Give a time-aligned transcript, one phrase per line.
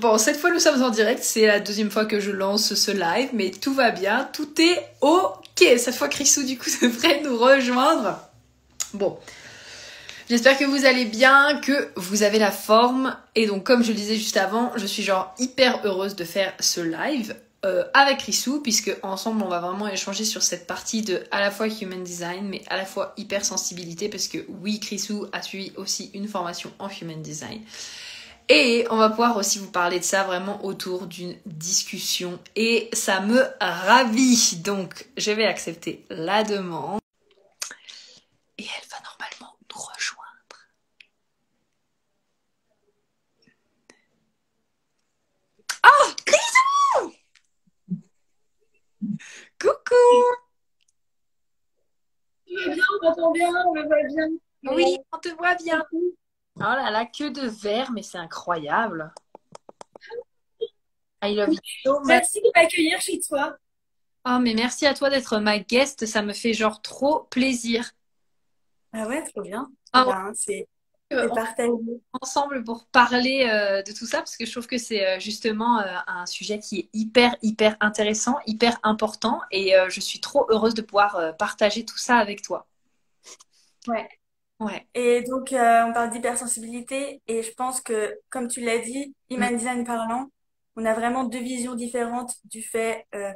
[0.00, 2.90] bon, cette fois nous sommes en direct, c'est la deuxième fois que je lance ce
[2.90, 5.64] live, mais tout va bien, tout est ok.
[5.76, 8.18] Cette fois, Chrisou, du coup, devrait nous rejoindre.
[8.94, 9.18] Bon.
[10.28, 13.16] J'espère que vous allez bien, que vous avez la forme.
[13.34, 16.52] Et donc, comme je le disais juste avant, je suis genre hyper heureuse de faire
[16.60, 17.34] ce live.
[17.66, 21.50] Euh, avec Rissou, puisque ensemble on va vraiment échanger sur cette partie de à la
[21.50, 26.10] fois human design, mais à la fois hypersensibilité, parce que oui, Rissou a suivi aussi
[26.14, 27.60] une formation en human design.
[28.52, 32.40] Et on va pouvoir aussi vous parler de ça vraiment autour d'une discussion.
[32.56, 34.56] Et ça me ravit.
[34.56, 36.98] Donc, je vais accepter la demande.
[38.58, 40.26] Et elle va normalement nous rejoindre.
[45.86, 47.14] Oh, Grisou
[49.60, 49.94] Coucou
[52.48, 54.74] Tu vas bien, on t'entend bien, on me voit bien?
[54.74, 55.84] Oui, on te voit bien.
[56.60, 59.12] Oh là là, que de verre, mais c'est incroyable.
[61.22, 61.52] I love
[61.84, 62.00] you.
[62.04, 63.56] Merci de m'accueillir chez toi.
[64.26, 66.06] Oh, mais merci à toi d'être ma guest.
[66.06, 67.92] Ça me fait genre trop plaisir.
[68.92, 69.70] Ah ouais, trop bien.
[69.92, 70.68] Ah Ben, c'est
[71.12, 71.28] Euh,
[72.22, 75.80] ensemble pour parler euh, de tout ça parce que je trouve que c'est euh, justement
[75.80, 80.46] euh, un sujet qui est hyper hyper intéressant, hyper important et euh, je suis trop
[80.50, 82.68] heureuse de pouvoir partager tout ça avec toi.
[83.88, 84.19] Ouais.
[84.60, 84.86] Ouais.
[84.94, 89.56] Et donc, euh, on parle d'hypersensibilité et je pense que, comme tu l'as dit, Human
[89.56, 90.30] Design parlant,
[90.76, 93.32] on a vraiment deux visions différentes du fait euh,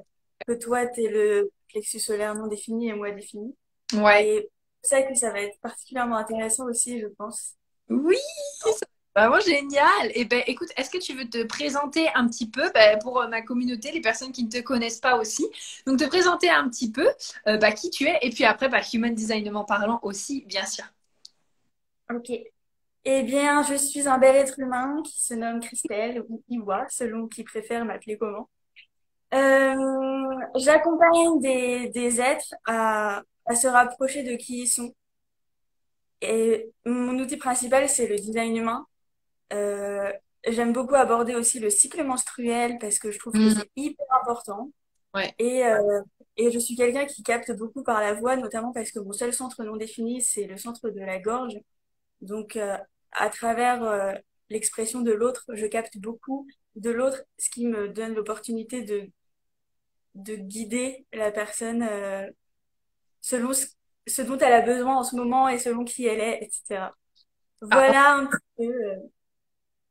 [0.47, 3.57] que toi, tu es le plexus solaire non défini et moi défini.
[3.95, 4.29] Ouais.
[4.29, 4.51] Et
[4.83, 7.55] c'est ça que ça va être particulièrement intéressant aussi, je pense.
[7.89, 8.17] Oui,
[8.63, 8.87] c'est
[9.17, 10.11] vraiment génial.
[10.15, 13.29] Et ben écoute, est-ce que tu veux te présenter un petit peu ben, pour euh,
[13.29, 15.47] ma communauté, les personnes qui ne te connaissent pas aussi?
[15.87, 17.09] Donc te présenter un petit peu
[17.47, 20.85] euh, bah, qui tu es et puis après bah, human designement parlant aussi, bien sûr.
[22.11, 22.31] Ok.
[23.07, 27.29] Eh bien, je suis un bel être humain qui se nomme Christelle ou Iwa, selon
[27.29, 28.49] qui préfère m'appeler comment.
[29.35, 34.95] Euh, j'accompagne des, des êtres à, à se rapprocher de qui ils sont.
[36.21, 38.87] Et mon outil principal, c'est le design humain.
[39.53, 40.11] Euh,
[40.49, 43.51] j'aime beaucoup aborder aussi le cycle menstruel parce que je trouve que Mhm.
[43.51, 44.71] c'est hyper important.
[45.15, 45.35] Ouais.
[45.39, 46.01] Et, euh,
[46.37, 49.33] et je suis quelqu'un qui capte beaucoup par la voix, notamment parce que mon seul
[49.35, 51.59] centre non défini, c'est le centre de la gorge.
[52.21, 52.77] Donc, euh,
[53.13, 54.13] à travers euh,
[54.51, 59.11] l'expression de l'autre, je capte beaucoup de l'autre, ce qui me donne l'opportunité de,
[60.15, 62.29] de guider la personne euh,
[63.21, 63.67] selon ce,
[64.07, 66.95] ce dont elle a besoin en ce moment et selon qui elle est, etc.
[67.71, 68.73] Ah, Voilà un petit peu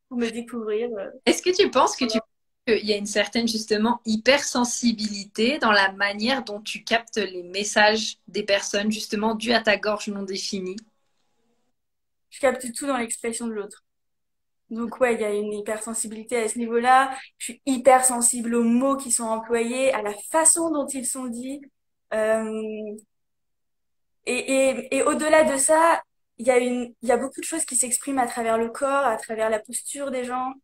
[0.08, 0.90] pour me découvrir.
[1.26, 2.18] Est-ce que tu penses que tu
[2.66, 8.16] qu'il y a une certaine justement hypersensibilité dans la manière dont tu captes les messages
[8.26, 10.76] des personnes justement dû à ta gorge non définie?
[12.34, 13.84] Je capte tout dans l'expression de l'autre.
[14.68, 17.16] Donc ouais, il y a une hypersensibilité à ce niveau-là.
[17.38, 21.60] Je suis hypersensible aux mots qui sont employés, à la façon dont ils sont dits.
[22.12, 22.96] Euh,
[24.26, 26.02] et et, et au-delà de ça,
[26.38, 28.68] il y a une, il y a beaucoup de choses qui s'expriment à travers le
[28.68, 30.54] corps, à travers la posture des gens.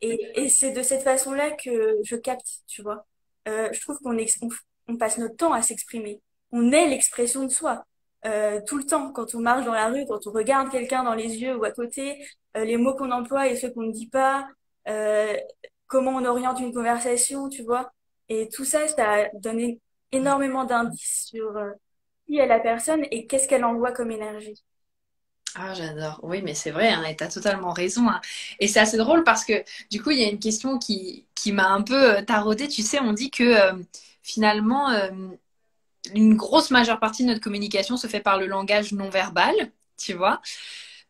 [0.00, 3.04] Et, et c'est de cette façon-là que je capte, tu vois.
[3.46, 4.48] Euh, je trouve qu'on on,
[4.88, 6.22] on passe notre temps à s'exprimer.
[6.50, 7.84] On est l'expression de soi.
[8.26, 11.14] Euh, tout le temps, quand on marche dans la rue, quand on regarde quelqu'un dans
[11.14, 12.24] les yeux ou à côté,
[12.56, 14.48] euh, les mots qu'on emploie et ceux qu'on ne dit pas,
[14.88, 15.36] euh,
[15.86, 17.90] comment on oriente une conversation, tu vois.
[18.28, 19.80] Et tout ça, ça donne é-
[20.12, 21.58] énormément d'indices sur
[22.26, 24.62] qui est la personne et qu'est-ce qu'elle envoie comme énergie.
[25.56, 26.20] Ah, j'adore.
[26.22, 28.08] Oui, mais c'est vrai, hein, et tu as totalement raison.
[28.08, 28.20] hein.
[28.60, 31.50] Et c'est assez drôle parce que du coup, il y a une question qui, qui
[31.52, 32.68] m'a un peu taraudée.
[32.68, 33.54] Tu sais, on dit que
[34.22, 34.90] finalement,
[36.14, 39.54] une grosse majeure partie de notre communication se fait par le langage non verbal,
[39.96, 40.40] tu vois.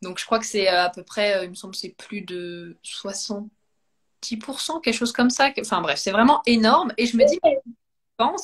[0.03, 2.23] Donc, je crois que c'est euh, à peu près, euh, il me semble, c'est plus
[2.23, 3.49] de 70%,
[4.81, 5.51] quelque chose comme ça.
[5.61, 6.93] Enfin, bref, c'est vraiment énorme.
[6.97, 7.39] Et je me dis,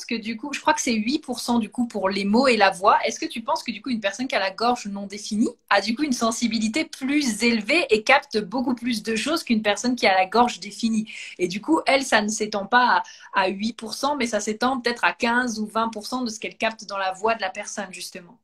[0.05, 2.71] que du coup, je crois que c'est 8% du coup pour les mots et la
[2.71, 2.97] voix.
[3.05, 5.49] Est-ce que tu penses que du coup, une personne qui a la gorge non définie
[5.69, 9.95] a du coup une sensibilité plus élevée et capte beaucoup plus de choses qu'une personne
[9.95, 11.09] qui a la gorge définie?
[11.39, 13.03] Et du coup, elle, ça ne s'étend pas
[13.33, 16.85] à, à 8%, mais ça s'étend peut-être à 15 ou 20% de ce qu'elle capte
[16.85, 18.39] dans la voix de la personne, justement.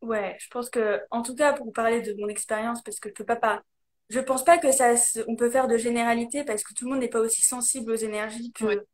[0.00, 3.14] Ouais, je pense que, en tout cas, pour parler de mon expérience, parce que je
[3.14, 3.62] peux pas, pas,
[4.10, 4.94] je pense pas que ça,
[5.28, 7.94] on peut faire de généralité parce que tout le monde n'est pas aussi sensible aux
[7.96, 8.86] énergies Ouais.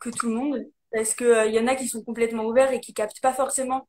[0.00, 0.66] Que, tout le monde.
[0.92, 3.88] Parce que, euh, y en a qui sont complètement ouverts et qui captent pas forcément.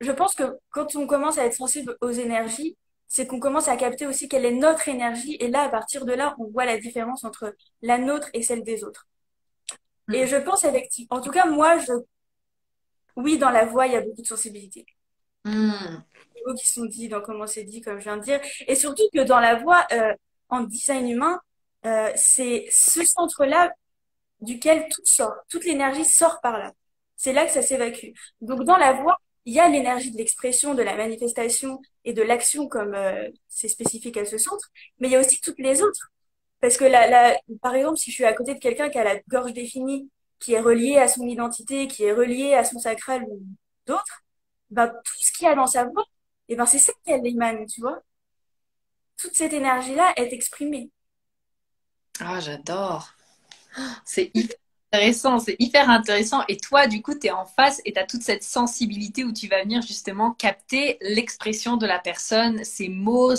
[0.00, 3.76] Je pense que quand on commence à être sensible aux énergies, c'est qu'on commence à
[3.76, 5.36] capter aussi quelle est notre énergie.
[5.40, 8.62] Et là, à partir de là, on voit la différence entre la nôtre et celle
[8.62, 9.06] des autres.
[10.12, 10.26] Et Mm.
[10.26, 11.92] je pense effectivement, en tout cas, moi, je,
[13.16, 14.86] oui, dans la voix, il y a beaucoup de sensibilité.
[15.44, 15.72] Hmm.
[16.34, 18.40] Les mots qui sont dits dans comment c'est dit, comme je viens de dire.
[18.66, 20.14] Et surtout que dans la voix, euh,
[20.48, 21.40] en design humain,
[21.86, 23.72] euh, c'est ce centre-là
[24.40, 26.72] duquel tout sort, toute l'énergie sort par là.
[27.16, 28.12] C'est là que ça s'évacue.
[28.40, 32.22] Donc dans la voix, il y a l'énergie de l'expression, de la manifestation et de
[32.22, 35.82] l'action comme euh, c'est spécifique à ce centre, mais il y a aussi toutes les
[35.82, 36.10] autres.
[36.60, 39.18] Parce que là, par exemple, si je suis à côté de quelqu'un qui a la
[39.28, 43.42] gorge définie, qui est relié à son identité, qui est relié à son sacral ou
[43.86, 44.22] d'autres,
[44.70, 46.04] ben, tout ce qu'il y a dans sa voix,
[46.48, 48.02] et ben, c'est ça qu'elle émane, tu vois.
[49.16, 50.90] Toute cette énergie-là est exprimée.
[52.20, 53.14] Ah, j'adore.
[54.04, 54.56] C'est hyper
[54.92, 56.42] intéressant, c'est hyper intéressant.
[56.48, 59.32] Et toi, du coup, tu es en face et tu as toute cette sensibilité où
[59.32, 63.34] tu vas venir justement capter l'expression de la personne, ses mots,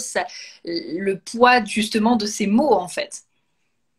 [0.65, 3.23] le poids justement de ces mots, en fait.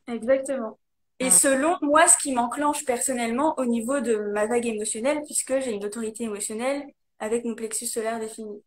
[0.09, 0.79] Exactement.
[1.21, 5.73] Et selon moi, ce qui m'enclenche personnellement au niveau de ma vague émotionnelle, puisque j'ai
[5.73, 6.85] une autorité émotionnelle
[7.21, 8.63] avec mon plexus solaire défini.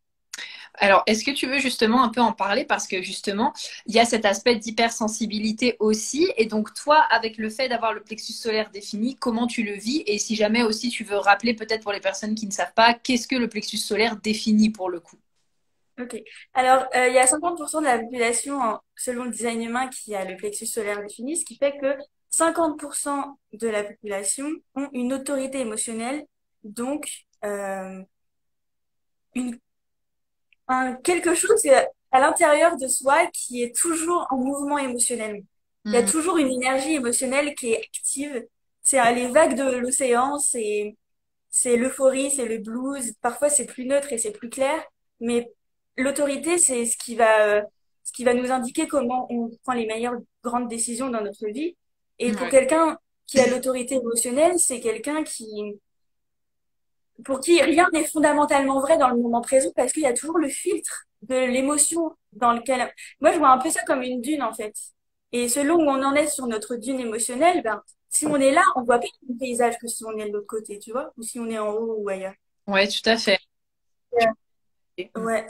[0.77, 2.65] Alors, est-ce que tu veux justement un peu en parler?
[2.65, 3.53] Parce que justement,
[3.85, 6.31] il y a cet aspect d'hypersensibilité aussi.
[6.37, 10.03] Et donc, toi, avec le fait d'avoir le plexus solaire défini, comment tu le vis?
[10.05, 12.93] Et si jamais aussi tu veux rappeler peut-être pour les personnes qui ne savent pas,
[12.93, 15.17] qu'est-ce que le plexus solaire défini pour le coup?
[15.99, 16.21] Ok.
[16.53, 18.59] Alors, euh, il y a 50% de la population,
[18.97, 21.95] selon le design humain, qui a le plexus solaire défini, ce qui fait que
[22.29, 26.25] 50% de la population ont une autorité émotionnelle,
[26.63, 27.07] donc
[27.45, 28.03] euh,
[29.35, 29.57] une
[30.67, 31.63] un, quelque chose
[32.11, 35.43] à l'intérieur de soi qui est toujours en mouvement émotionnel.
[35.85, 36.09] Il y a mm.
[36.09, 38.45] toujours une énergie émotionnelle qui est active.
[38.81, 40.95] C'est les vagues de l'océan, c'est
[41.49, 43.13] c'est l'euphorie, c'est le blues.
[43.21, 44.83] Parfois c'est plus neutre et c'est plus clair,
[45.19, 45.51] mais
[45.97, 47.63] l'autorité c'est ce qui va
[48.03, 51.75] ce qui va nous indiquer comment on prend les meilleures grandes décisions dans notre vie.
[52.19, 55.79] Et pour quelqu'un qui a l'autorité émotionnelle, c'est quelqu'un qui
[57.23, 60.37] pour qui rien n'est fondamentalement vrai dans le moment présent parce qu'il y a toujours
[60.37, 62.91] le filtre de l'émotion dans lequel...
[63.19, 64.73] Moi, je vois un peu ça comme une dune, en fait.
[65.31, 68.63] Et selon où on en est sur notre dune émotionnelle, ben, si on est là,
[68.75, 71.23] on voit pas le paysage que si on est de l'autre côté, tu vois, ou
[71.23, 72.35] si on est en haut ou ailleurs.
[72.67, 73.39] Ouais, tout à fait.
[75.15, 75.47] ouais.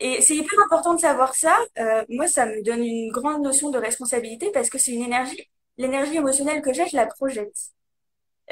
[0.00, 1.56] Et c'est hyper important de savoir ça.
[1.78, 5.48] Euh, moi, ça me donne une grande notion de responsabilité parce que c'est une énergie.
[5.76, 7.73] L'énergie émotionnelle que j'ai, je la projette.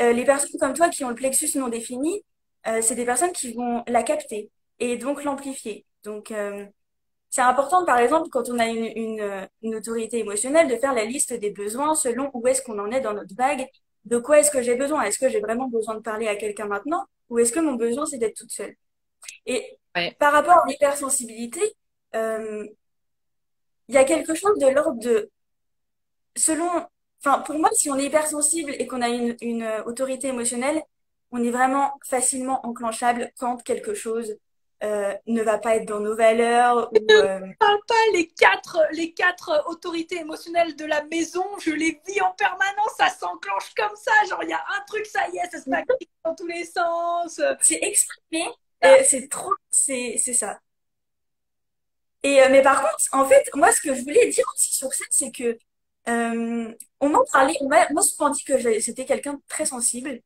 [0.00, 2.24] Euh, les personnes comme toi qui ont le plexus non défini,
[2.66, 5.84] euh, c'est des personnes qui vont la capter et donc l'amplifier.
[6.04, 6.66] Donc, euh,
[7.30, 11.04] c'est important, par exemple, quand on a une, une, une, autorité émotionnelle, de faire la
[11.04, 13.66] liste des besoins selon où est-ce qu'on en est dans notre vague.
[14.04, 16.66] De quoi est-ce que j'ai besoin Est-ce que j'ai vraiment besoin de parler à quelqu'un
[16.66, 18.74] maintenant Ou est-ce que mon besoin, c'est d'être toute seule
[19.46, 19.78] Et
[20.18, 21.60] par rapport à l'hypersensibilité,
[22.14, 22.68] il
[23.88, 25.30] y a quelque chose de l'ordre de...
[26.36, 26.86] Selon
[27.24, 30.82] Enfin, pour moi, si on est hypersensible et qu'on a une, une euh, autorité émotionnelle,
[31.30, 34.36] on est vraiment facilement enclenchable quand quelque chose
[34.82, 36.90] euh, ne va pas être dans nos valeurs.
[36.92, 37.40] Ou, euh...
[37.60, 41.44] parle pas les quatre, les quatre autorités émotionnelles de la maison.
[41.60, 42.92] Je les vis en permanence.
[42.98, 44.10] Ça s'enclenche comme ça.
[44.28, 45.84] Genre, il y a un truc, ça y est, ça se passe
[46.24, 47.40] dans tous les sens.
[47.60, 48.48] C'est exprimé.
[48.84, 49.54] Euh, c'est trop.
[49.70, 50.58] C'est ça.
[52.24, 54.92] Et, euh, mais par contre, en fait, moi, ce que je voulais dire aussi sur
[54.92, 55.56] ça, c'est que
[56.08, 60.20] euh, on m'en parlait, on m'a souvent dit que c'était quelqu'un de très sensible.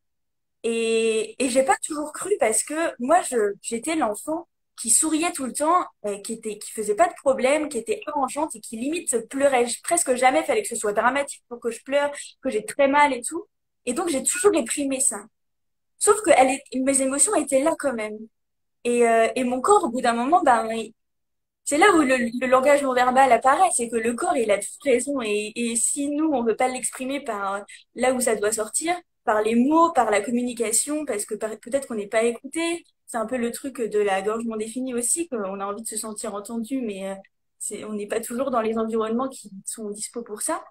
[0.63, 3.21] Et, et j'ai pas toujours cru parce que moi,
[3.63, 4.49] j'étais l'enfant
[4.81, 5.87] qui souriait tout le temps,
[6.25, 10.15] qui était, qui faisait pas de problème, qui était arrangeante et qui limite pleurait presque
[10.15, 10.45] jamais.
[10.45, 12.11] Fallait que ce soit dramatique pour que je pleure,
[12.43, 13.47] que j'ai très mal et tout.
[13.87, 15.25] Et donc, j'ai toujours réprimé ça.
[15.99, 18.19] Sauf que elle mes émotions étaient là quand même.
[18.85, 20.69] Et, euh, et mon corps, au bout d'un moment, ben,
[21.67, 24.83] c'est là où le, langage non verbal apparaît, c'est que le corps, il a toute
[24.85, 25.21] raison.
[25.21, 27.65] Et, et si nous, on ne veut pas l'exprimer par
[27.97, 28.97] là où ça doit sortir,
[29.27, 32.87] par les mots, par la communication, parce que peut-être qu'on n'est pas écouté.
[33.07, 35.89] C'est un peu le truc de la gorge non définie aussi, qu'on a envie de
[35.89, 37.15] se sentir entendu, mais euh,
[37.59, 40.65] c'est, on n'est pas toujours dans les environnements qui sont dispo pour ça.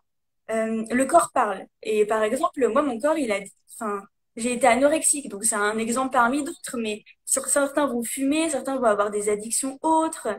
[0.52, 1.66] Euh, le corps parle.
[1.84, 3.40] Et par exemple, moi, mon corps, il a,
[3.74, 4.02] enfin,
[4.36, 8.86] j'ai été anorexique, donc c'est un exemple parmi d'autres, mais certains vont fumer, certains vont
[8.86, 10.30] avoir des addictions autres.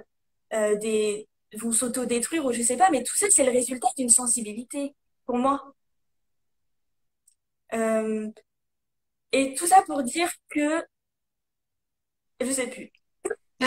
[0.52, 4.08] Euh, des, vont s'auto-détruire ou je sais pas, mais tout ça, c'est le résultat d'une
[4.08, 5.74] sensibilité pour moi.
[7.72, 8.28] Euh,
[9.32, 10.84] et tout ça pour dire que
[12.40, 12.92] je sais plus.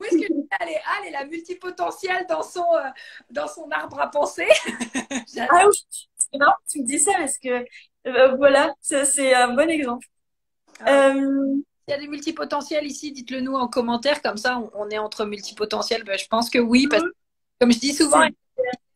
[0.00, 0.68] Où est-ce que elle
[1.06, 2.90] est, la multipotentielle dans son, euh,
[3.30, 4.48] dans son arbre à penser
[5.38, 5.86] Ah oui,
[6.16, 7.64] c'est marrant tu me dis ça parce que
[8.36, 10.06] voilà, c'est un bon exemple.
[10.80, 11.14] Ah
[11.88, 15.24] il y a des multipotentiels ici, dites-le nous en commentaire, comme ça on, est entre
[15.24, 16.04] multipotentiels.
[16.04, 17.12] Ben, je pense que oui, parce que
[17.60, 18.22] comme je dis souvent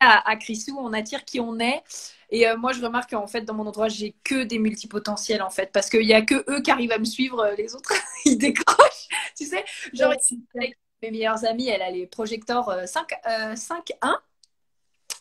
[0.01, 1.83] à, à Chrisou, on attire qui on est.
[2.31, 5.51] Et euh, moi, je remarque qu'en fait, dans mon entourage, j'ai que des multipotentiels, en
[5.51, 7.93] fait, parce qu'il n'y a que eux qui arrivent à me suivre, euh, les autres,
[8.25, 9.09] ils décrochent.
[9.37, 10.13] Tu sais, genre,
[10.55, 13.13] mes meilleures amies, elle a les projecteurs 5,
[13.55, 14.21] 5 1.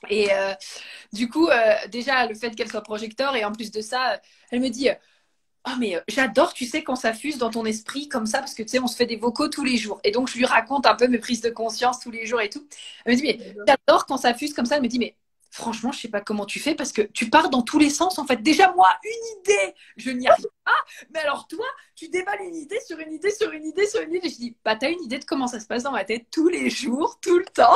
[0.09, 0.53] Et euh,
[1.13, 4.19] du coup, euh, déjà, le fait qu'elle soit projecteur, et en plus de ça,
[4.51, 4.89] elle me dit
[5.67, 8.61] Oh, mais j'adore, tu sais, quand ça fuse dans ton esprit comme ça, parce que
[8.61, 9.99] tu sais, on se fait des vocaux tous les jours.
[10.03, 12.49] Et donc, je lui raconte un peu mes prises de conscience tous les jours et
[12.49, 12.67] tout.
[13.03, 14.75] Elle me dit Mais j'adore quand ça fuse comme ça.
[14.75, 15.15] Elle me dit Mais
[15.49, 18.19] franchement, je sais pas comment tu fais parce que tu pars dans tous les sens.
[18.19, 20.77] En fait, déjà, moi, une idée, je n'y arrive pas.
[21.13, 24.13] Mais alors, toi, tu déballes une idée sur une idée, sur une idée, sur une
[24.13, 24.27] idée.
[24.27, 26.27] Et je dis Bah, t'as une idée de comment ça se passe dans ma tête
[26.31, 27.75] tous les jours, tout le temps.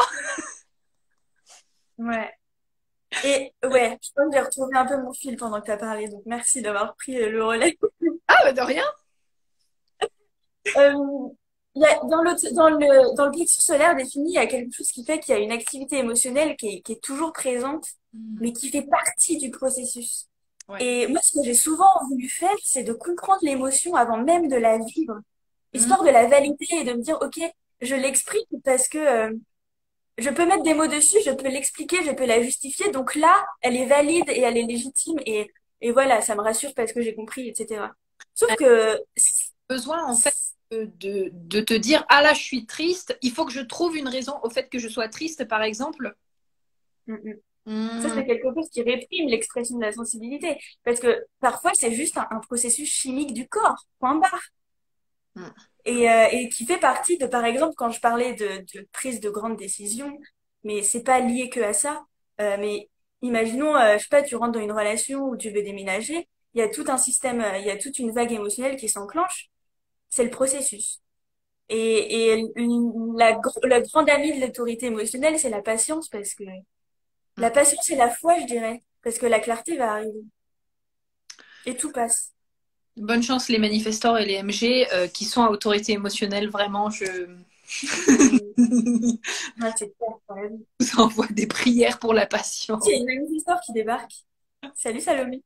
[1.98, 2.38] Ouais.
[3.23, 5.77] Et ouais, je pense que j'ai retrouvé un peu mon fil pendant que tu as
[5.77, 7.77] parlé, donc merci d'avoir pris le relais.
[8.27, 8.83] Ah, bah de rien.
[10.77, 10.93] Euh,
[11.75, 14.47] il y a, dans le, dans le, dans le plexus solaire défini, il y a
[14.47, 17.33] quelque chose qui fait qu'il y a une activité émotionnelle qui est, qui est toujours
[17.33, 18.37] présente, Hmm.
[18.41, 20.27] mais qui fait partie du processus.
[20.67, 20.83] Ouais.
[20.83, 24.55] Et moi, ce que j'ai souvent voulu faire, c'est de comprendre l'émotion avant même de
[24.55, 25.19] la vivre,
[25.73, 26.07] histoire Hmm.
[26.07, 27.39] de la valider et de me dire, OK,
[27.81, 29.31] je l'exprime parce que euh,
[30.19, 32.91] je peux mettre des mots dessus, je peux l'expliquer, je peux la justifier.
[32.91, 36.73] Donc là, elle est valide et elle est légitime et, et voilà, ça me rassure
[36.73, 37.81] parce que j'ai compris, etc.
[38.33, 39.01] Sauf que,
[39.69, 40.33] Besoin, en fait,
[40.71, 43.17] de, de, te dire Ah là, je suis triste.
[43.21, 46.15] Il faut que je trouve une raison au fait que je sois triste, par exemple.
[47.07, 47.33] Mm, mm.
[47.65, 48.01] Hmm.
[48.01, 50.57] Ça, c'est quelque chose qui réprime l'expression de la sensibilité.
[50.83, 54.49] Parce que parfois, c'est juste un, un processus chimique du corps, point barre.
[55.89, 55.98] Mm.
[56.00, 59.19] Et, euh, et qui fait partie de, par exemple, quand je parlais de, de prise
[59.19, 60.17] de grandes décisions,
[60.63, 62.03] mais c'est pas lié que à ça.
[62.41, 62.89] Euh, mais
[63.22, 66.60] imaginons, euh, je sais pas, tu rentres dans une relation où tu veux déménager, il
[66.60, 69.50] y a tout un système, euh, il y a toute une vague émotionnelle qui s'enclenche.
[70.10, 71.01] C'est le processus.
[71.69, 76.43] Et, et une- la, la grande amie de l'autorité émotionnelle, c'est la patience, parce que
[77.38, 80.24] la patience et la foi, je dirais, parce que la clarté va arriver.
[81.65, 82.34] Et tout passe.
[83.00, 86.50] Bonne chance, les manifestants et les MG euh, qui sont à autorité émotionnelle.
[86.50, 87.06] Vraiment, je
[89.62, 90.60] Ouais, c'est clair, t'as raison.
[90.79, 92.84] vous envoie des prières pour la patience.
[92.88, 94.12] Il y a une manifesteur qui débarque.
[94.75, 95.41] Salut Salomé.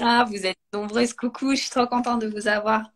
[0.00, 1.12] Ah, vous êtes nombreuses.
[1.12, 2.90] Coucou, je suis trop contente de vous avoir.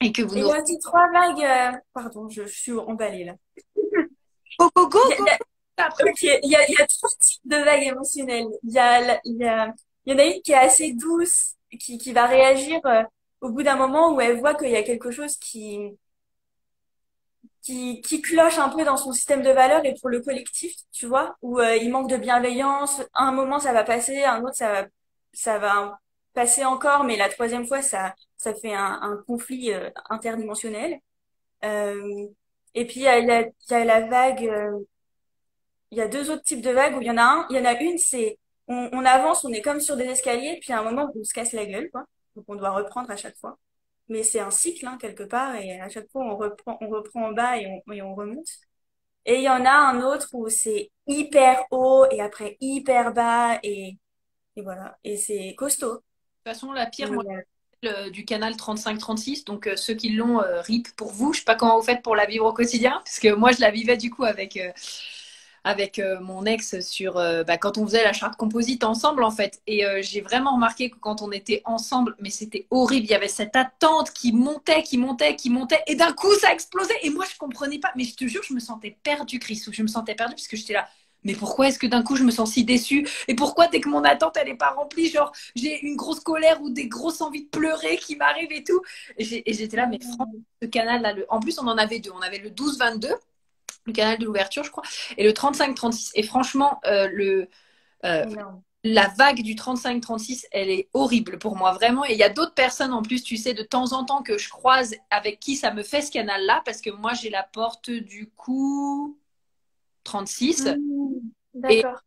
[0.00, 1.44] Et que vous Et il y a aussi trois vagues.
[1.44, 3.34] euh, Pardon, je, je suis emballée là.
[4.58, 6.68] Go, go, go, Il y a, go il y a- Après, ok, il y a,
[6.68, 8.48] il y a trois types de vagues émotionnelles.
[8.62, 9.74] Il y a, la- il y a,
[10.06, 13.02] il y en a une qui est assez douce, qui, qui va réagir euh,
[13.40, 15.96] au bout d'un moment où elle voit qu'il y a quelque chose qui,
[17.62, 21.06] qui, qui cloche un peu dans son système de valeurs et pour le collectif, tu
[21.06, 23.02] vois, où euh, il manque de bienveillance.
[23.14, 24.88] Un moment, ça va passer, un autre, ça va,
[25.32, 25.98] ça va
[26.34, 30.98] passer encore, mais la troisième fois, ça, ça fait un, un conflit euh, interdimensionnel.
[31.64, 32.26] Euh,
[32.74, 34.78] et puis, il y a il y a la vague, euh,
[35.90, 37.56] il y a deux autres types de vagues où il y en a un, il
[37.56, 38.38] y en a une, c'est,
[38.72, 41.32] on, on avance, on est comme sur des escaliers, puis à un moment, on se
[41.34, 42.04] casse la gueule, quoi.
[42.36, 43.58] Donc, on doit reprendre à chaque fois.
[44.08, 47.26] Mais c'est un cycle, hein, quelque part, et à chaque fois, on reprend, on reprend
[47.28, 48.48] en bas et on, et on remonte.
[49.24, 53.58] Et il y en a un autre où c'est hyper haut et après hyper bas
[53.62, 53.98] et,
[54.56, 54.98] et voilà.
[55.04, 55.94] Et c'est costaud.
[55.94, 56.04] de toute
[56.44, 57.24] façon, la pire, moi,
[57.84, 59.44] euh, du canal 35-36.
[59.44, 61.32] Donc, euh, ceux qui l'ont, euh, RIP pour vous.
[61.32, 62.92] Je sais pas comment vous faites pour la vivre au quotidien.
[63.04, 64.72] Parce que moi, je la vivais du coup avec, euh,
[65.64, 69.30] avec euh, mon ex sur euh, bah, quand on faisait la charte composite ensemble, en
[69.30, 69.60] fait.
[69.66, 73.06] Et euh, j'ai vraiment remarqué que quand on était ensemble, mais c'était horrible.
[73.06, 75.82] Il y avait cette attente qui montait, qui montait, qui montait.
[75.86, 76.94] Et d'un coup, ça explosait.
[77.02, 77.92] Et moi, je comprenais pas.
[77.96, 79.62] Mais je te jure, je me sentais perdue, Chris.
[79.70, 80.88] Je me sentais perdue parce que j'étais là.
[81.24, 83.06] Mais pourquoi est-ce que d'un coup je me sens si déçue?
[83.28, 86.60] Et pourquoi dès que mon attente elle est pas remplie, genre j'ai une grosse colère
[86.62, 88.82] ou des grosses envies de pleurer qui m'arrivent et tout?
[89.18, 91.26] Et j'étais là, mais franchement, ce canal là, le...
[91.28, 92.10] en plus on en avait deux.
[92.10, 93.12] On avait le 12-22,
[93.84, 94.84] le canal de l'ouverture, je crois,
[95.16, 96.10] et le 35-36.
[96.14, 97.48] Et franchement, euh, le,
[98.04, 98.24] euh,
[98.84, 102.04] la vague du 35-36, elle est horrible pour moi, vraiment.
[102.04, 104.38] Et il y a d'autres personnes en plus, tu sais, de temps en temps que
[104.38, 107.90] je croise avec qui ça me fait ce canal-là, parce que moi j'ai la porte
[107.90, 109.18] du coup
[110.04, 110.66] 36.
[110.66, 111.20] Mmh,
[111.54, 112.00] d'accord.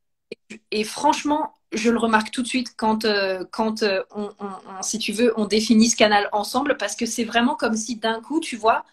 [0.71, 4.47] Et franchement, je le remarque tout de suite quand, euh, quand on, on-
[4.79, 7.97] on- si tu veux, on définit ce canal ensemble, parce que c'est vraiment comme si
[7.97, 8.85] d'un coup, tu vois,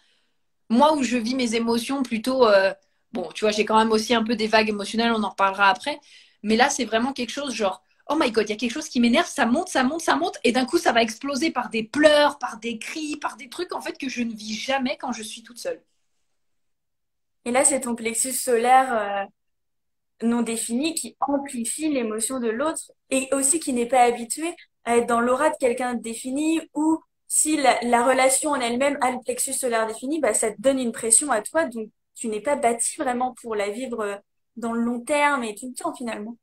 [0.73, 2.73] moi où je vis mes émotions plutôt, euh,
[3.13, 5.69] bon, tu vois, j'ai quand même aussi un peu des vagues émotionnelles, on en reparlera
[5.69, 5.99] après,
[6.43, 8.89] mais là, c'est vraiment quelque chose genre, oh my god, il y a quelque chose
[8.89, 11.69] qui m'énerve, ça monte, ça monte, ça monte, et d'un coup, ça va exploser par
[11.69, 14.97] des pleurs, par des cris, par des trucs en fait que je ne vis jamais
[14.97, 15.81] quand je suis toute seule.
[17.45, 19.25] Et là, c'est ton plexus solaire euh,
[20.27, 25.07] non défini qui amplifie l'émotion de l'autre et aussi qui n'est pas habitué à être
[25.07, 26.99] dans l'aura de quelqu'un défini ou
[27.35, 30.77] si la, la relation en elle-même a le plexus solaire défini, bah, ça te donne
[30.77, 34.15] une pression à toi, donc tu n'es pas bâti vraiment pour la vivre euh,
[34.55, 36.37] dans le long terme et tout le temps finalement.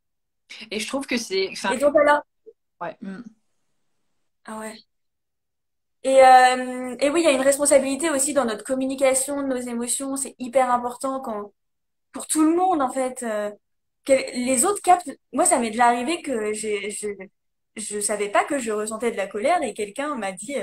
[0.68, 2.23] Et je trouve que c'est, enfin, Et donc alors,
[2.80, 3.23] ouais, hmm.
[4.47, 4.75] ah ouais.
[6.02, 9.61] Et, euh, et oui, il y a une responsabilité aussi dans notre communication de nos
[9.61, 10.16] émotions.
[10.16, 11.52] C'est hyper important quand,
[12.11, 13.23] pour tout le monde, en fait.
[13.23, 13.52] Euh,
[14.09, 15.11] les autres captent.
[15.32, 17.06] Moi, ça m'est déjà arrivé que j'ai, je,
[17.76, 20.56] je savais pas que je ressentais de la colère et quelqu'un m'a dit,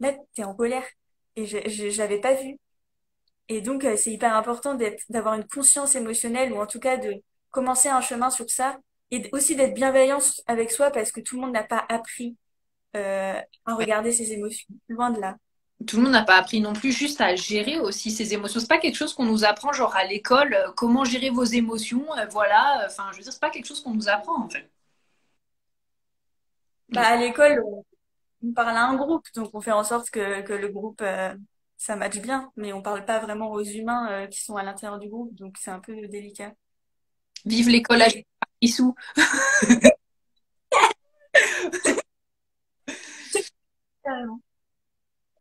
[0.00, 0.84] là, t'es en colère.
[1.36, 2.58] Et je, je, j'avais pas vu.
[3.48, 6.96] Et donc, euh, c'est hyper important d'être, d'avoir une conscience émotionnelle ou en tout cas
[6.96, 7.14] de
[7.50, 8.78] commencer un chemin sur ça
[9.10, 12.36] et aussi d'être bienveillant avec soi parce que tout le monde n'a pas appris
[12.96, 14.68] euh, à regarder ses émotions.
[14.88, 15.36] Loin de là
[15.86, 18.60] tout le monde n'a pas appris non plus juste à gérer aussi ses émotions.
[18.60, 22.06] C'est pas quelque chose qu'on nous apprend genre à l'école, euh, comment gérer vos émotions,
[22.30, 22.84] voilà.
[22.86, 24.70] Enfin, je veux dire, c'est pas quelque chose qu'on nous apprend en fait.
[26.88, 27.84] Bah, à l'école, on
[28.52, 31.34] parle à un groupe, donc on fait en sorte que, que le groupe, euh,
[31.76, 35.08] ça matche bien, mais on parle pas vraiment aux humains qui sont à l'intérieur du
[35.08, 36.52] groupe, donc c'est un peu délicat.
[37.44, 38.08] Vive l'école à
[38.60, 38.94] Issou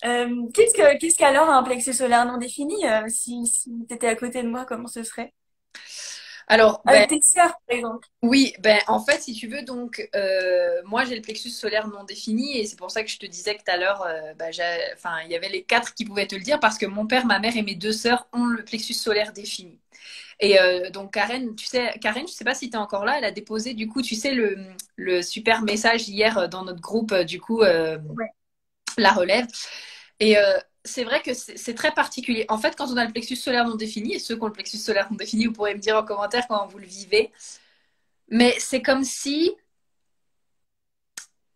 [0.05, 4.07] Euh, qu'est-ce que, qu'est-ce qu'alors un plexus solaire non défini euh, si, si tu étais
[4.07, 5.33] à côté de moi, comment ce serait?
[6.48, 8.08] Alors, avec ben, tes sœurs, par exemple.
[8.22, 12.04] Oui, ben en fait, si tu veux, donc euh, moi j'ai le plexus solaire non
[12.04, 14.06] défini et c'est pour ça que je te disais que tout à l'heure,
[14.38, 14.52] ben,
[14.94, 17.26] enfin il y avait les quatre qui pouvaient te le dire parce que mon père,
[17.26, 19.80] ma mère et mes deux sœurs ont le plexus solaire défini.
[20.40, 20.58] Et
[20.92, 23.32] donc Karen, tu sais, Karen, je sais pas si tu es encore là, elle a
[23.32, 24.58] déposé du coup, tu sais le,
[24.96, 27.62] le super message hier dans notre groupe du coup
[28.98, 29.48] la relève.
[30.20, 32.46] Et euh, c'est vrai que c'est très particulier.
[32.50, 34.54] En fait, quand on a le plexus solaire non défini, et ceux qui ont le
[34.54, 37.32] plexus solaire non défini, vous pourrez me dire en commentaire comment vous le vivez.
[38.30, 39.56] Mais c'est comme si.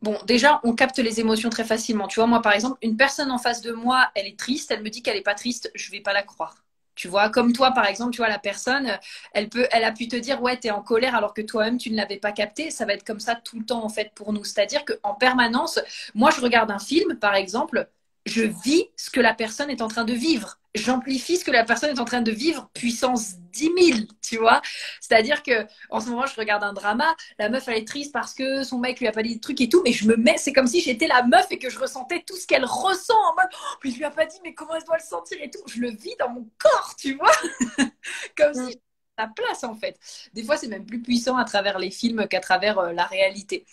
[0.01, 2.07] Bon, déjà, on capte les émotions très facilement.
[2.07, 4.83] Tu vois, moi, par exemple, une personne en face de moi, elle est triste, elle
[4.83, 6.63] me dit qu'elle n'est pas triste, je ne vais pas la croire.
[6.95, 8.99] Tu vois, comme toi, par exemple, tu vois, la personne,
[9.33, 11.77] elle, peut, elle a pu te dire, ouais, tu es en colère alors que toi-même,
[11.77, 12.71] tu ne l'avais pas capté.
[12.71, 14.43] Ça va être comme ça tout le temps, en fait, pour nous.
[14.43, 15.79] C'est-à-dire qu'en permanence,
[16.15, 17.89] moi, je regarde un film, par exemple,
[18.27, 20.59] je vis ce que la personne est en train de vivre.
[20.75, 24.61] J'amplifie ce que la personne est en train de vivre puissance 10 000, tu vois.
[25.01, 28.33] C'est-à-dire que en ce moment, je regarde un drama, la meuf, elle est triste parce
[28.33, 30.37] que son mec lui a pas dit de trucs et tout, mais je me mets,
[30.37, 33.33] c'est comme si j'étais la meuf et que je ressentais tout ce qu'elle ressent en
[33.35, 35.49] mode, oh, mais je lui a pas dit, mais comment elle doit le sentir et
[35.49, 35.61] tout.
[35.67, 37.31] Je le vis dans mon corps, tu vois.
[38.37, 38.79] comme si
[39.17, 39.97] la place, en fait.
[40.33, 43.65] Des fois, c'est même plus puissant à travers les films qu'à travers euh, la réalité.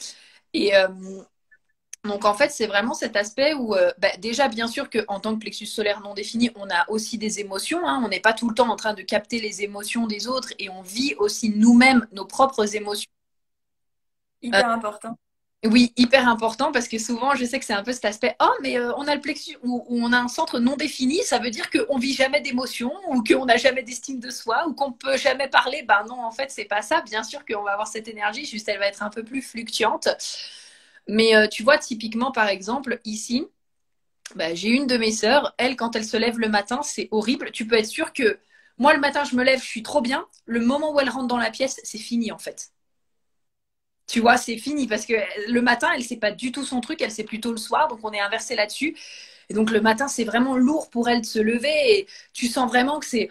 [0.55, 0.88] Et, euh,
[2.04, 5.34] donc en fait, c'est vraiment cet aspect où, euh, bah, déjà, bien sûr qu'en tant
[5.34, 7.86] que plexus solaire non défini, on a aussi des émotions.
[7.86, 8.02] Hein.
[8.04, 10.68] On n'est pas tout le temps en train de capter les émotions des autres et
[10.68, 13.10] on vit aussi nous-mêmes nos propres émotions.
[14.42, 15.16] Hyper euh, important.
[15.64, 18.36] Oui, hyper important parce que souvent, je sais que c'est un peu cet aspect.
[18.38, 21.38] Oh, mais euh, on a le plexus où, on a un centre non défini, ça
[21.38, 24.92] veut dire qu'on vit jamais d'émotions ou qu'on n'a jamais d'estime de soi ou qu'on
[24.92, 25.82] peut jamais parler.
[25.88, 27.00] Ben non, en fait, c'est pas ça.
[27.00, 30.08] Bien sûr qu'on va avoir cette énergie, juste elle va être un peu plus fluctuante.
[31.08, 33.46] Mais euh, tu vois, typiquement, par exemple, ici,
[34.36, 37.50] bah, j'ai une de mes sœurs, elle, quand elle se lève le matin, c'est horrible.
[37.52, 38.38] Tu peux être sûr que
[38.78, 40.26] moi, le matin, je me lève, je suis trop bien.
[40.46, 42.72] Le moment où elle rentre dans la pièce, c'est fini, en fait.
[44.06, 45.14] Tu vois, c'est fini parce que
[45.50, 48.00] le matin, elle sait pas du tout son truc, elle sait plutôt le soir, donc
[48.02, 48.96] on est inversé là-dessus.
[49.48, 52.68] Et donc le matin, c'est vraiment lourd pour elle de se lever et tu sens
[52.68, 53.28] vraiment que c'est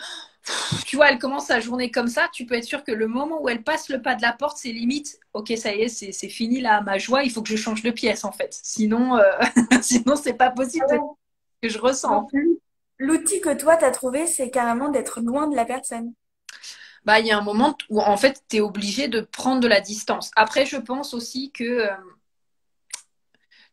[0.86, 3.42] tu vois, elle commence sa journée comme ça, tu peux être sûr que le moment
[3.42, 6.30] où elle passe le pas de la porte, c'est limite, ok, ça y est, c'est
[6.30, 8.60] fini là, ma joie, il faut que je change de pièce en fait.
[8.64, 9.24] Sinon, euh,
[9.82, 10.86] sinon c'est pas possible
[11.62, 12.28] que je ressens.
[13.00, 16.14] L'outil que toi, tu as trouvé, c'est carrément d'être loin de la personne.
[17.06, 19.68] Bah, il y a un moment où en fait, tu es obligé de prendre de
[19.68, 20.32] la distance.
[20.36, 21.90] Après, je pense aussi que euh,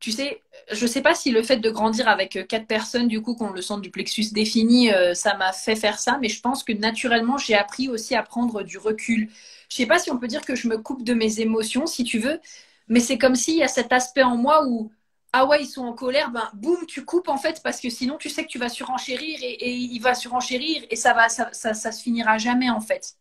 [0.01, 3.07] tu sais, je ne sais pas si le fait de grandir avec euh, quatre personnes,
[3.07, 6.31] du coup, qu'on le sent du plexus défini, euh, ça m'a fait faire ça, mais
[6.31, 9.29] je pense que naturellement, j'ai appris aussi à prendre du recul.
[9.69, 11.87] Je ne sais pas si on peut dire que je me coupe de mes émotions,
[11.87, 12.41] si tu veux,
[12.89, 14.91] mais c'est comme s'il y a cet aspect en moi où,
[15.33, 18.17] ah ouais, ils sont en colère, ben boum, tu coupes en fait, parce que sinon,
[18.17, 21.75] tu sais que tu vas surenchérir et, il va surenchérir et ça va, ça, ça,
[21.93, 23.17] se finira jamais en fait.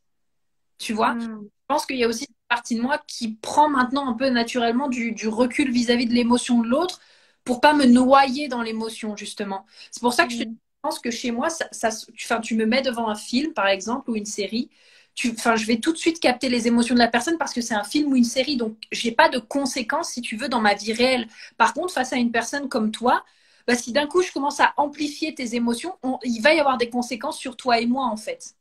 [0.77, 1.13] Tu vois?
[1.15, 1.43] Hmm.
[1.43, 4.89] Je pense qu'il y a aussi partie de moi qui prend maintenant un peu naturellement
[4.89, 6.99] du, recul vis-à-vis de l'émotion de l'autre
[7.45, 9.65] pour pas me noyer dans l'émotion, justement.
[9.91, 10.55] C'est pour ça que je mm.
[10.81, 14.15] pense que chez moi, ça, ça, tu me mets devant un film, par exemple, ou
[14.15, 14.69] une série.
[15.15, 17.73] Tu, je vais tout de suite capter les émotions de la personne parce que c'est
[17.73, 18.57] un film ou une série.
[18.57, 21.27] Donc, j'ai pas de conséquences, si tu veux, dans ma vie réelle.
[21.57, 23.23] Par contre, face à une personne comme toi,
[23.67, 26.89] bah, si d'un coup je commence à amplifier tes émotions, il va y avoir des
[26.89, 28.55] conséquences sur toi et moi, en fait.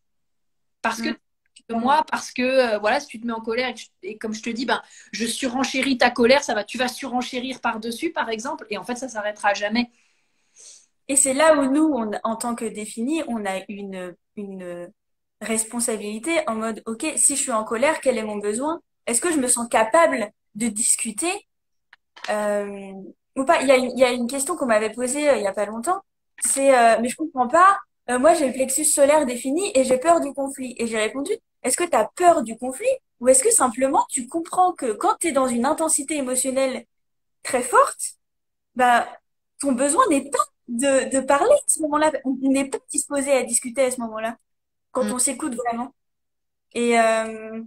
[0.83, 1.17] Parce que mm
[1.75, 4.51] moi parce que euh, voilà, si tu te mets en colère et, comme je te
[4.51, 8.79] dis, ben, je surenchéris ta colère, ça va, tu vas surenchérir par-dessus, par exemple, et
[8.79, 9.91] en fait, ça s'arrêtera jamais.
[11.09, 14.93] Et c'est là où nous, en tant que définis, on a une, une
[15.41, 18.81] responsabilité en mode, OK, si je suis en colère, quel est mon besoin?
[19.07, 21.33] Est-ce que je me sens capable de discuter?
[22.31, 22.93] Euh,
[23.37, 23.63] ou pas?
[23.63, 25.53] Il y, a une, y, a une, question qu'on m'avait posée euh, il y a
[25.53, 26.03] pas longtemps.
[26.45, 27.79] C'est, mais je comprends pas
[28.11, 30.75] euh, moi j'ai le plexus solaire défini et j'ai peur du conflit.
[30.79, 32.89] Et j'ai répondu, est-ce que tu as peur du conflit
[33.21, 36.87] ou est-ce que simplement tu comprends que quand tu es dans une intensité émotionnelle
[37.43, 38.01] très forte,
[38.77, 39.09] bah,
[39.61, 42.13] ton besoin n'est pas de, de parler à ce moment-là.
[42.25, 44.39] On n'est pas disposé à discuter à ce moment-là,
[44.93, 45.13] quand Mm.
[45.13, 45.95] on s'écoute vraiment.
[46.75, 47.63] Et, euh,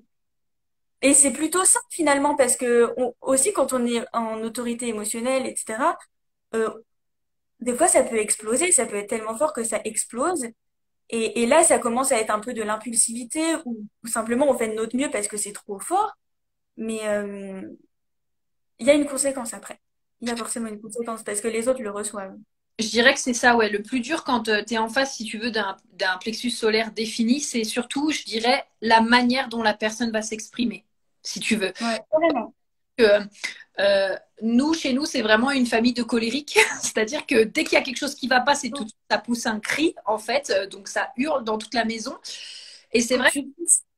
[1.02, 5.46] et c'est plutôt ça finalement, parce que on- aussi quand on est en autorité émotionnelle,
[5.48, 5.98] etc.,
[6.56, 6.70] euh,
[7.62, 10.46] des fois ça peut exploser, ça peut être tellement fort que ça explose.
[11.12, 14.58] Et, et là, ça commence à être un peu de l'impulsivité ou, ou simplement on
[14.58, 16.18] fait de notre mieux parce que c'est trop fort.
[16.78, 17.62] Mais euh,
[18.80, 19.80] il y a une conséquence après.
[20.22, 22.38] Il y a forcément une conséquence parce que les autres le reçoivent.
[22.80, 23.70] Je dirais que c'est ça, ouais.
[23.70, 26.92] Le plus dur quand tu es en face, si tu veux, d'un d'un plexus solaire
[26.92, 30.84] défini, c'est surtout, je dirais, la manière dont la personne va s'exprimer,
[31.22, 31.74] si tu veux.
[31.82, 32.54] Ouais, vraiment.
[33.02, 33.28] Que,
[33.80, 36.60] euh, nous, chez nous, c'est vraiment une famille de colériques.
[36.82, 39.46] C'est-à-dire que dès qu'il y a quelque chose qui va pas, c'est tout ça pousse
[39.46, 40.52] un cri, en fait.
[40.52, 42.18] Euh, Donc ça hurle dans toute la maison.
[42.94, 43.40] Et c'est vrai que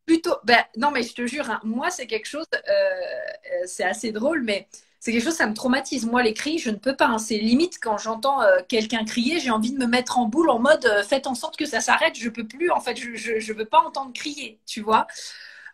[0.06, 0.36] plutôt.
[0.44, 2.46] Ben, non, mais je te jure, hein, moi, c'est quelque chose.
[2.54, 2.92] euh,
[3.66, 4.68] c'est assez drôle, mais
[5.00, 6.06] c'est quelque chose, ça me traumatise.
[6.06, 7.08] Moi, les cris, je ne peux pas.
[7.08, 7.18] hein.
[7.18, 10.60] C'est limite quand j'entends euh, quelqu'un crier, j'ai envie de me mettre en boule en
[10.60, 12.16] mode euh, faites en sorte que ça s'arrête.
[12.18, 12.72] Je peux plus.
[12.72, 15.08] En fait, je, je veux pas entendre crier, tu vois.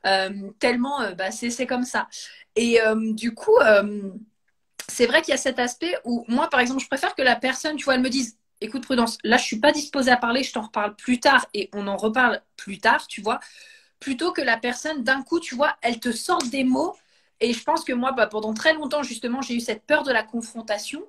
[0.05, 2.07] Euh, tellement, euh, bah, c'est comme ça.
[2.55, 3.57] Et euh, du coup,
[4.87, 7.35] c'est vrai qu'il y a cet aspect où moi, par exemple, je préfère que la
[7.35, 10.43] personne, tu vois, elle me dise, écoute Prudence, là, je suis pas disposée à parler,
[10.43, 13.39] je t'en reparle plus tard et on en reparle plus tard, tu vois,
[13.99, 16.95] plutôt que la personne, d'un coup, tu vois, elle te sort des mots.
[17.41, 20.11] Et je pense que moi, bah, pendant très longtemps, justement, j'ai eu cette peur de
[20.11, 21.03] la confrontation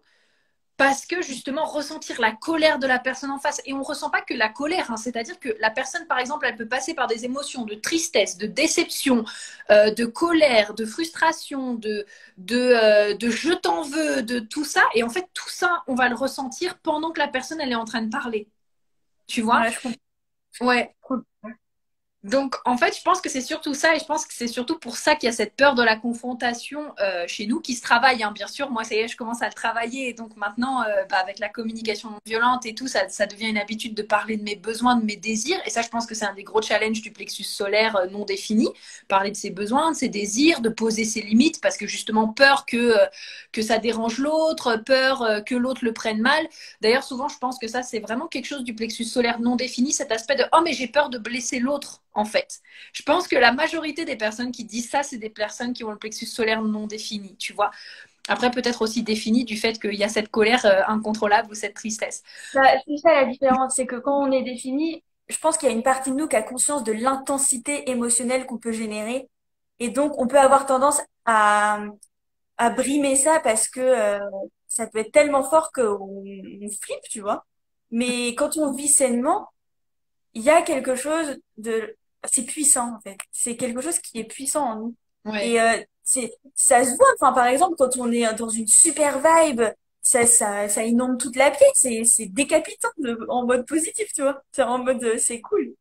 [0.81, 3.61] parce que justement ressentir la colère de la personne en face.
[3.67, 6.57] Et on ressent pas que la colère hein, c'est-à-dire que la personne par exemple elle
[6.57, 9.27] peut passer par des émotions de tristesse de déception
[9.69, 12.07] euh, de colère de frustration de
[12.39, 14.81] de, euh, de je t'en veux de tout ça.
[14.95, 17.75] Et en fait tout ça on va le ressentir pendant que la personne elle est
[17.75, 18.49] en train de parler.
[19.27, 19.61] Tu vois?
[19.61, 20.67] Ouais, je comprends.
[20.67, 20.95] ouais
[22.23, 24.79] donc, en fait, je pense que c'est surtout ça, et je pense que c'est surtout
[24.79, 27.81] pour ça qu'il y a cette peur de la confrontation euh, chez nous, qui se
[27.81, 28.71] travaille, hein, bien sûr.
[28.71, 31.39] Moi, ça y est, je commence à le travailler, et donc maintenant, euh, bah, avec
[31.39, 34.97] la communication non violente et tout, ça, devient une habitude de parler de mes besoins,
[34.97, 37.45] de mes désirs, et ça, je pense que c'est un des gros challenges du plexus
[37.45, 38.69] solaire euh, non défini,
[39.09, 42.67] parler de ses besoins, de ses désirs, de poser ses limites, parce que justement, peur
[42.67, 42.97] que,
[43.51, 46.47] que ça dérange l'autre, peur que l'autre le prenne mal.
[46.83, 49.93] D'ailleurs, souvent, je pense que ça, c'est vraiment quelque chose du plexus solaire non défini,
[49.93, 52.61] cet aspect de, oh, mais j'ai peur de blesser l'autre en fait.
[52.93, 55.91] Je pense que la majorité des personnes qui disent ça, c'est des personnes qui ont
[55.91, 57.71] le plexus solaire non défini, tu vois.
[58.29, 61.75] Après, peut-être aussi défini du fait qu'il y a cette colère euh, incontrôlable ou cette
[61.75, 62.23] tristesse.
[62.87, 65.75] C'est ça la différence, c'est que quand on est défini, je pense qu'il y a
[65.75, 69.29] une partie de nous qui a conscience de l'intensité émotionnelle qu'on peut générer.
[69.79, 71.81] Et donc, on peut avoir tendance à,
[72.59, 74.21] à brimer ça parce que euh,
[74.69, 77.47] ça peut être tellement fort qu'on on flippe, tu vois.
[77.91, 79.49] Mais quand on vit sainement,
[80.35, 81.97] il y a quelque chose de...
[82.31, 83.17] C'est puissant, en fait.
[83.33, 84.95] C'est quelque chose qui est puissant en nous.
[85.25, 85.49] Ouais.
[85.49, 89.21] Et euh, c'est, ça se voit, enfin, par exemple, quand on est dans une super
[89.21, 89.63] vibe,
[90.03, 94.23] ça, ça, ça inonde toute la pièce, c'est, c'est décapitant de- en mode positif, tu
[94.23, 94.43] vois.
[94.53, 95.75] C'est en mode, euh, c'est cool.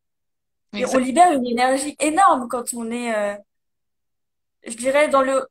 [0.75, 3.36] Et on libère une énergie énorme quand on est, euh,
[4.65, 5.45] je dirais, dans le,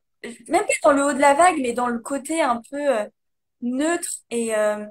[0.47, 3.05] même pas dans le haut de la vague, mais dans le côté un peu euh,
[3.61, 4.85] neutre et, euh,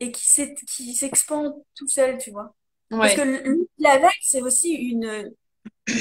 [0.00, 2.54] et qui s'est, qui s'expand tout seul, tu vois.
[2.90, 5.30] Parce que la vague, c'est aussi une,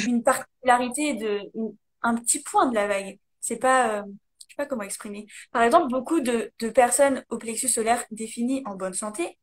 [0.08, 3.20] une particularité de, une- un petit point de la vague.
[3.40, 5.28] C'est pas, euh, je sais pas comment exprimer.
[5.52, 9.38] Par exemple, beaucoup de, de personnes au plexus solaire définies en bonne santé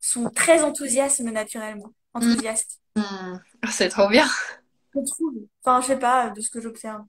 [0.00, 2.18] sont très enthousiastes naturellement, Mm.
[2.18, 2.80] enthousiastes.
[2.96, 3.36] Mm.
[3.70, 4.26] C'est trop bien.
[4.94, 5.34] Je trouve.
[5.64, 7.02] Enfin, je sais pas, de ce que j'observe.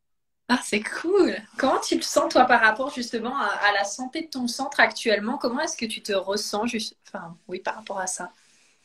[0.50, 1.36] Ah, c'est cool.
[1.58, 4.80] Comment tu le sens, toi, par rapport justement à, à la santé de ton centre
[4.82, 5.38] actuellement?
[5.38, 6.98] Comment est-ce que tu te ressens juste...
[7.08, 8.32] Enfin, oui, par rapport à ça?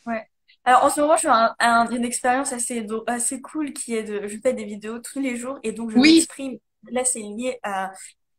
[0.06, 0.28] Ouais.
[0.66, 4.04] Alors, en ce moment, je fais un- un- une expérience assez, assez cool qui est
[4.04, 6.26] de, je fais des vidéos tous les jours et donc je Oui.
[6.26, 6.58] m'exprime.
[6.90, 7.92] Là, c'est lié à,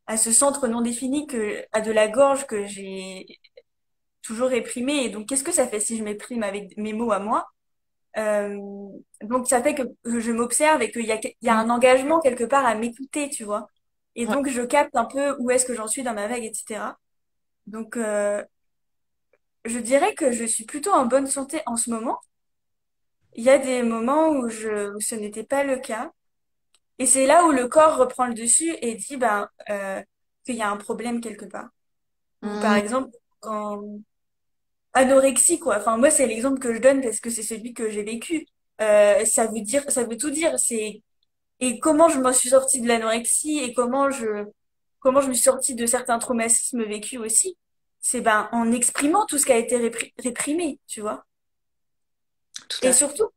[0.07, 3.27] à ce centre non défini que, à de la gorge que j'ai
[4.23, 5.05] toujours réprimé.
[5.05, 7.47] Et donc, qu'est-ce que ça fait si je m'exprime avec mes mots à moi?
[8.17, 8.57] Euh,
[9.23, 12.19] donc, ça fait que je m'observe et qu'il y a, il y a un engagement
[12.21, 13.67] quelque part à m'écouter, tu vois?
[14.15, 14.35] Et Ouais.
[14.35, 16.97] donc, je capte un peu où est-ce que j'en suis dans ma vague, etc.
[17.67, 18.43] Donc, euh,
[19.67, 22.19] je dirais que je suis plutôt en bonne santé en ce moment.
[23.35, 26.11] Il y a des moments où je, où ce n'était pas le cas.
[26.99, 30.03] Et c'est là où le corps reprend le dessus et dit, ben, euh,
[30.45, 31.69] qu'il y a un problème quelque part.
[32.59, 32.77] Par Mm.
[32.77, 33.83] exemple, quand,
[34.93, 35.77] anorexie, quoi.
[35.77, 38.45] Enfin, moi, c'est l'exemple que je donne parce que c'est celui que j'ai vécu.
[38.81, 40.57] Euh, ça veut dire, ça veut tout dire.
[40.59, 41.01] C'est,
[41.59, 44.45] et comment je m'en suis sortie de l'anorexie et comment je,
[44.99, 47.57] comment je me suis sortie de certains traumatismes vécus aussi.
[48.01, 51.25] C'est ben, en exprimant tout ce qui a été répri- réprimé, tu vois.
[52.69, 52.93] Tout à Et fait.
[52.93, 53.29] surtout,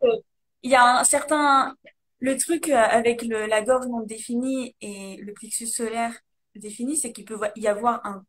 [0.62, 1.76] il y a un certain...
[2.20, 6.14] Le truc euh, avec le, la gorge non définie et le plexus solaire
[6.54, 8.24] défini, c'est qu'il peut y avoir un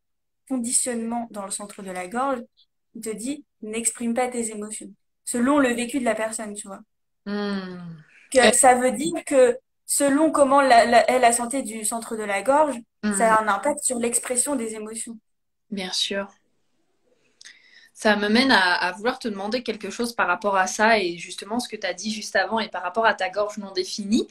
[0.49, 2.39] conditionnement dans le centre de la gorge
[2.93, 4.93] qui te dit n'exprime pas tes émotions,
[5.25, 6.81] selon le vécu de la personne, tu vois.
[7.25, 8.03] Hmm.
[8.31, 12.23] Que ça veut dire que selon comment la, la, est la santé du centre de
[12.23, 12.75] la gorge,
[13.09, 13.35] ça Hmm.
[13.35, 15.17] a un impact sur l'expression des émotions.
[15.71, 16.27] Bien sûr.
[17.93, 21.59] Ça me mène à, vouloir te demander quelque chose par rapport à ça et justement
[21.59, 24.27] ce que tu as dit juste avant et par rapport à ta gorge non définie.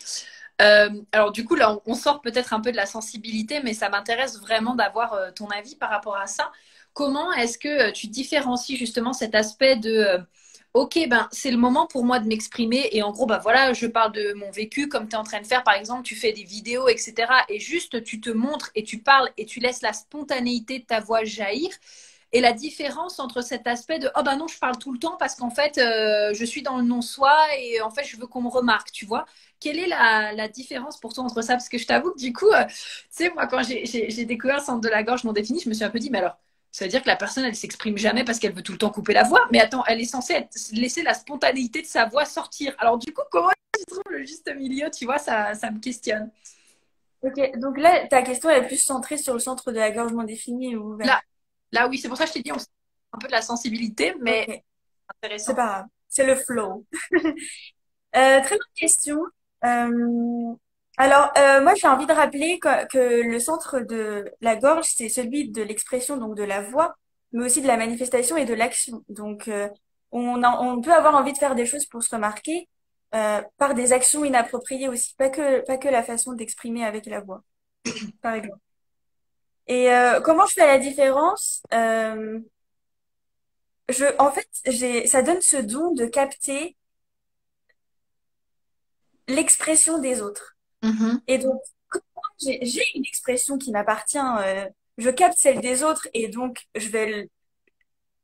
[0.60, 3.88] Euh, alors du coup, là, on, sort peut-être un peu de la sensibilité, mais ça
[3.88, 6.50] m'intéresse vraiment d'avoir euh, ton avis par rapport à ça.
[6.94, 10.18] Comment est-ce que euh, tu différencies justement cet aspect de
[10.72, 13.86] OK, ben c'est le moment pour moi de m'exprimer et en gros, ben voilà, je
[13.86, 16.32] parle de mon vécu comme tu es en train de faire, par exemple, tu fais
[16.32, 17.14] des vidéos, etc.
[17.48, 21.00] Et juste tu te montres et tu parles et tu laisses la spontanéité de ta
[21.00, 21.70] voix jaillir.
[22.32, 25.16] Et la différence entre cet aspect de oh ben non, je parle tout le temps
[25.18, 28.42] parce qu'en fait, euh, je suis dans le non-soi et en fait, je veux qu'on
[28.42, 29.26] me remarque, tu vois.
[29.58, 31.54] Quelle est la, différence pour toi entre ça?
[31.54, 32.74] Parce que je t'avoue que du coup, euh, tu
[33.10, 35.84] sais, moi, quand j'ai découvert le centre de la gorge non défini, je me suis
[35.84, 36.38] un peu dit, mais alors,
[36.72, 38.90] ça veut dire que la personne, elle s'exprime jamais parce qu'elle veut tout le temps
[38.90, 39.46] couper la voix.
[39.52, 42.74] Mais attends, elle est censée être- laisser la spontanéité de sa voix sortir.
[42.78, 44.90] Alors du coup, comment tu trouves le juste milieu?
[44.90, 46.30] Tu vois, ça, ça me questionne.
[47.22, 50.12] Ok, donc là, ta question elle est plus centrée sur le centre de la gorge
[50.12, 50.96] non définie ou.
[50.98, 51.20] Là,
[51.72, 52.56] là, oui, c'est pour ça que je t'ai dit, on
[53.12, 54.64] un peu de la sensibilité, mais Ok, c'est
[55.26, 55.54] intéressant.
[55.54, 56.86] pas grave, c'est le flow.
[58.16, 59.20] Euh, très bonne question.
[59.64, 60.54] Euh,
[61.00, 65.48] alors, euh, moi, j'ai envie de rappeler que, le centre de la gorge, c'est celui
[65.50, 66.94] de l'expression, donc de la voix,
[67.32, 69.02] mais aussi de la manifestation et de l'action.
[69.08, 69.68] Donc, euh,
[70.12, 72.68] on, on peut avoir envie de faire des choses pour se remarquer
[73.14, 77.20] euh, par des actions inappropriées aussi, pas que, pas que la façon d'exprimer avec la
[77.20, 77.42] voix,
[78.22, 78.58] par exemple.
[79.66, 81.62] Et euh, comment je fais la différence?
[81.72, 82.40] Euh,
[83.88, 86.76] je, en fait, j'ai, ça donne ce don de capter
[89.28, 90.56] l'expression des autres.
[90.82, 91.20] Mhm.
[91.26, 91.60] Et donc,
[92.40, 94.66] j'ai une expression qui m'appartient, euh,
[94.98, 97.28] je capte celle des autres et donc je vais,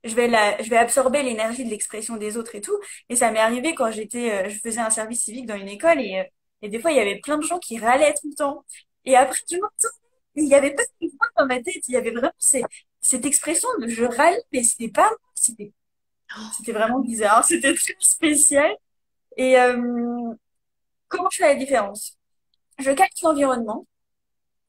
[0.05, 2.79] je vais la, je vais absorber l'énergie de l'expression des autres et tout.
[3.09, 6.01] Et ça m'est arrivé quand j'étais, euh, je faisais un service civique dans une école
[6.01, 6.25] et, euh,
[6.63, 8.65] et des fois il y avait plein de gens qui râlaient tout le temps.
[9.05, 9.89] Et après, je m'entends,
[10.37, 12.65] il y avait pas de voix dans ma tête, il y avait vraiment ces-
[13.01, 15.73] cette expression de je râle, mais c'était pas c'était,
[16.51, 18.77] c'était vraiment bizarre, c'était très spécial.
[19.37, 20.35] Et euh,
[21.09, 22.19] comment je fais la différence?
[22.79, 23.87] Je capte l'environnement.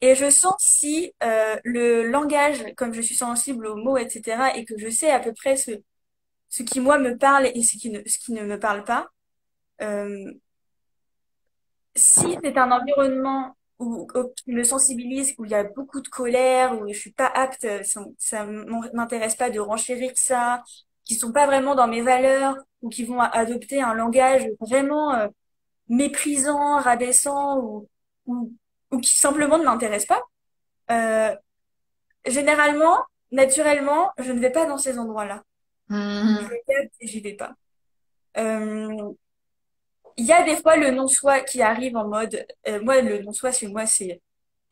[0.02, 4.64] Et je sens si euh, le langage, comme je suis sensible aux mots, etc., et
[4.64, 5.72] que je sais à peu près ce,
[6.50, 9.08] ce qui, moi, me parle et ce qui ne, ce qui ne me parle pas,
[9.82, 10.32] euh,
[11.96, 16.08] si c'est un environnement où, où- qui me sensibilise, où il y a beaucoup de
[16.08, 18.44] colère, où je suis pas apte, ça, ça
[18.94, 20.62] m'intéresse pas de renchérir ça,
[21.04, 25.28] qui sont pas vraiment dans mes valeurs, ou qui vont adopter un langage vraiment euh,
[25.88, 27.88] méprisant, rabaissant, ou,
[28.28, 28.54] ou,
[28.92, 30.22] ou qui simplement ne m'intéresse pas,
[30.92, 31.36] euh,
[32.26, 35.42] généralement, naturellement, je ne vais pas dans ces endroits-là.
[35.90, 36.50] Je Mhm.
[37.00, 37.54] et j'y vais pas.
[38.38, 39.12] Euh,
[40.16, 43.52] Il y a des fois le non-soi qui arrive en mode, euh, moi, le non-soi
[43.52, 44.20] chez moi, c'est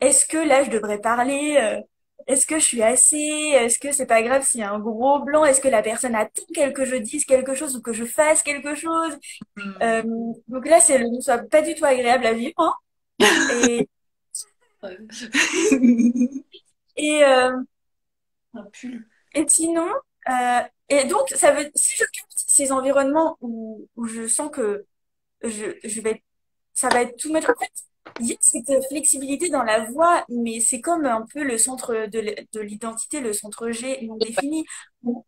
[0.00, 1.56] est-ce que là, je devrais parler?
[1.60, 1.80] euh,
[2.26, 3.16] est-ce que je suis assez?
[3.18, 5.44] Est-ce que c'est pas grave s'il y a un gros blanc?
[5.44, 8.42] Est-ce que la personne attend qu'elle- que je dise quelque chose ou que je fasse
[8.42, 9.16] quelque chose?
[9.82, 10.02] Euh,
[10.48, 12.54] donc là, c'est le non-soi pas du tout agréable à vivre.
[12.58, 12.74] hein.
[13.18, 13.88] Et,
[16.96, 17.62] et, euh,
[19.34, 19.88] et sinon,
[20.28, 24.86] euh, et donc, ça veut, si je capte ces environnements où, où je sens que
[25.42, 26.22] je, je vais,
[26.74, 27.50] ça va être tout mettre.
[27.50, 27.72] En fait,
[28.20, 32.06] il y a cette flexibilité dans la voix, mais c'est comme un peu le centre
[32.06, 34.64] de l'identité, le centre G non défini.
[35.04, 35.24] On,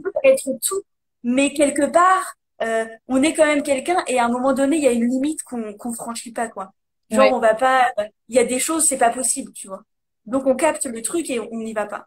[0.00, 0.82] peut être tout,
[1.22, 4.82] mais quelque part, euh, on est quand même quelqu'un et à un moment donné, il
[4.82, 6.72] y a une limite qu'on qu'on franchit pas, quoi.
[7.10, 7.32] Genre, Ouais.
[7.32, 7.92] on va pas,
[8.28, 9.82] il y a des choses, c'est pas possible, tu vois.
[10.26, 12.06] Donc, on capte le truc et on n'y va pas.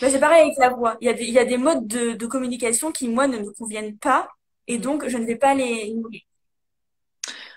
[0.00, 0.96] Mais c'est pareil avec la voix.
[1.00, 3.38] Il y a des, il y a des modes de, de communication qui, moi, ne
[3.38, 4.28] me conviennent pas
[4.68, 5.94] et donc je ne vais pas les,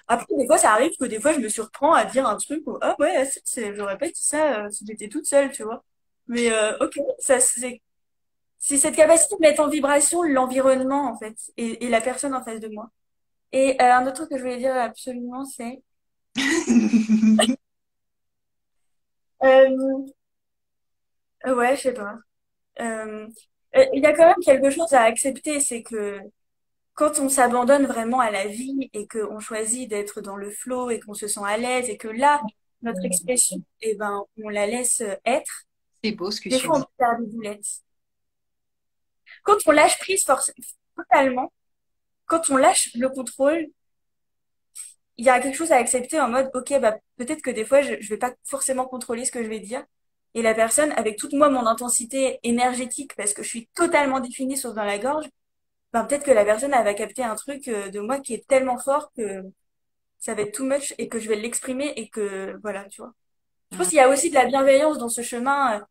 [0.08, 2.64] après, des fois, ça arrive que des fois, je me surprends à dire un truc
[2.68, 5.64] où, ah ouais, c'est, c'est- j'aurais pas dit ça euh, si j'étais toute seule, tu
[5.64, 5.84] vois.
[6.28, 7.82] Mais euh, ok, ça, c'est,
[8.60, 12.44] c'est cette capacité de mettre en vibration l'environnement, en fait, et, et la personne en
[12.44, 12.90] face de moi.
[13.54, 15.84] Et euh, un autre truc que je voulais dire absolument, c'est,
[19.44, 19.98] euh,
[21.46, 22.15] ouais, je sais pas.
[22.82, 23.28] Euh,
[23.76, 26.20] euh, il y a quand même quelque chose à accepter, c'est que
[26.94, 31.00] quand on s'abandonne vraiment à la vie et qu'on choisit d'être dans le flow et
[31.00, 32.41] qu'on se sent à l'aise et que là,
[32.82, 35.65] notre expression, eh ben, on la laisse être,
[36.04, 37.82] C'est beau ce que des fois, on faire des boulettes.
[39.44, 40.54] Quand on lâche prise forc-
[40.96, 41.52] totalement,
[42.26, 43.67] quand on lâche le contrôle,
[45.22, 47.82] il y a quelque chose à accepter en mode, ok, bah, peut-être que des fois,
[47.84, 49.84] je, je vais pas forcément contrôler ce que je vais dire.
[50.34, 54.58] Et la personne, avec toute moi, mon intensité énergétique, parce que je suis totalement définie
[54.58, 55.26] sauf dans la gorge,
[55.94, 58.48] ben, peut-être que la personne, elle va capter un truc euh, de moi qui est
[58.48, 59.44] tellement fort que
[60.20, 63.14] ça va être too much et que je vais l'exprimer et que, voilà, tu vois.
[63.72, 65.86] Je pense qu'il y a aussi de la bienveillance dans ce chemin.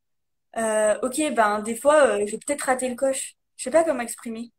[0.56, 3.34] Euh, ok, ben, des fois, euh, je vais peut-être rater le coche.
[3.56, 4.52] Je sais pas comment exprimer.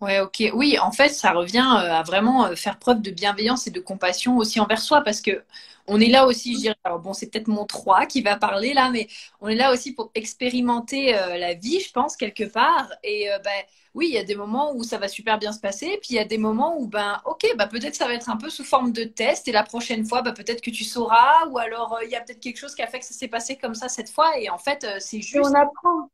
[0.00, 0.42] Ouais, ok.
[0.54, 3.80] Oui, en fait, ça revient euh, à vraiment euh, faire preuve de bienveillance et de
[3.80, 5.44] compassion aussi envers soi parce que
[5.86, 8.72] on est là aussi, je dirais, alors bon, c'est peut-être mon 3 qui va parler
[8.74, 9.08] là, mais
[9.40, 12.88] on est là aussi pour expérimenter euh, la vie, je pense, quelque part.
[13.02, 13.50] Et ben,
[13.94, 16.14] oui, il y a des moments où ça va super bien se passer, puis il
[16.16, 18.62] y a des moments où, ben, ok, bah, peut-être ça va être un peu sous
[18.64, 22.10] forme de test, et la prochaine fois, bah, peut-être que tu sauras, ou alors il
[22.10, 24.10] y a peut-être quelque chose qui a fait que ça s'est passé comme ça cette
[24.10, 25.50] fois, et en fait, c'est juste.
[25.50, 26.08] on apprend.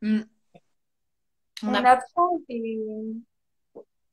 [0.00, 0.22] Hmm.
[1.62, 2.78] On, apprend et,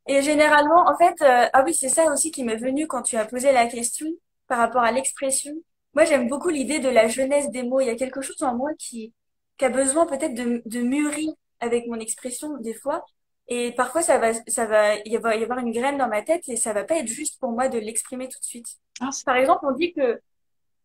[0.07, 3.17] et généralement, en fait, euh, ah oui, c'est ça aussi qui m'est venu quand tu
[3.17, 4.07] as posé la question
[4.47, 5.53] par rapport à l'expression.
[5.93, 7.81] Moi, j'aime beaucoup l'idée de la jeunesse des mots.
[7.81, 9.13] Il y a quelque chose en moi qui,
[9.57, 13.05] qui a besoin peut-être de, de mûrir avec mon expression des fois.
[13.47, 16.47] Et parfois, ça va, ça va, il va y avoir une graine dans ma tête
[16.49, 18.67] et ça va pas être juste pour moi de l'exprimer tout de suite.
[19.01, 20.19] Ah, par exemple, on dit que,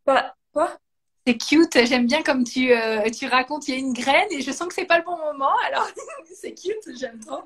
[0.04, 0.76] quoi?
[1.26, 4.40] C'est cute, j'aime bien comme tu, euh, tu racontes, il y a une graine et
[4.40, 5.86] je sens que c'est pas le bon moment, alors
[6.34, 7.42] c'est cute, j'aime trop.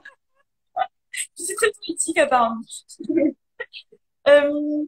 [1.37, 2.61] C'est très politique apparemment.
[4.29, 4.85] euh,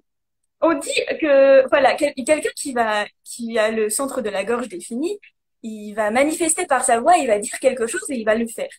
[0.61, 5.19] on dit que voilà, quelqu'un qui va qui a le centre de la gorge défini,
[5.63, 8.47] il va manifester par sa voix, il va dire quelque chose et il va le
[8.47, 8.71] faire.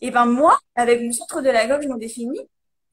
[0.00, 2.38] Et ben moi, avec mon centre de la gorge non défini,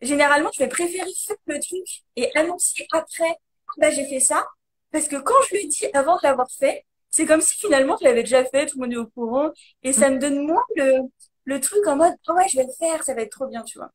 [0.02, 3.36] généralement je vais préférer faire le truc et annoncer après,
[3.78, 4.48] bah j'ai fait ça,
[4.92, 8.06] parce que quand je lui dis avant de l'avoir fait, c'est comme si finalement je
[8.06, 9.52] l'avais déjà fait, tout le monde est au courant,
[9.84, 11.02] et ça me donne moins le,
[11.46, 13.64] le truc en mode, oh ouais, je vais le faire, ça va être trop bien,
[13.64, 13.92] tu vois.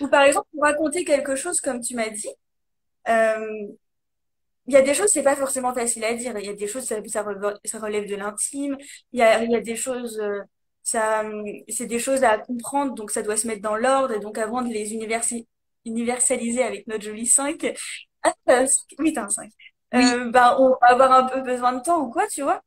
[0.00, 2.28] Ou par exemple, pour raconter quelque chose comme tu m'as dit,
[3.08, 3.68] euh,
[4.66, 6.36] il y a des choses, c'est pas forcément facile à dire.
[6.38, 8.76] Il y a des choses, ça, ça, relève, de l'intime.
[9.12, 10.40] Il y a, il y a des choses, euh,
[10.82, 11.22] ça,
[11.68, 14.14] c'est des choses à comprendre, donc ça doit se mettre dans l'ordre.
[14.14, 14.94] Et donc, avant de les
[15.84, 17.74] universaliser avec notre joli 5,
[18.22, 18.66] ah, euh,
[18.98, 19.50] oui, t'as un 5
[19.94, 22.62] euh, bah, on va avoir un peu besoin de temps ou quoi, tu vois.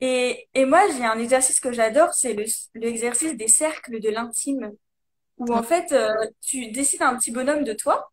[0.00, 4.72] Et, et moi, j'ai un exercice que j'adore, c'est le, l'exercice des cercles de l'intime,
[5.38, 8.12] où en fait, euh, tu décides un petit bonhomme de toi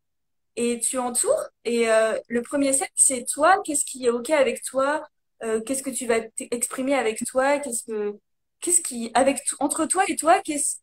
[0.56, 1.50] et tu entoures.
[1.65, 5.08] Et euh, le premier cercle, c'est toi, qu'est-ce qui est OK avec toi,
[5.43, 6.19] euh, qu'est-ce que tu vas
[6.52, 8.17] exprimer avec toi, qu'est-ce que,
[8.62, 10.78] qu'est-ce qui, avec, entre toi et toi, qu'est-ce,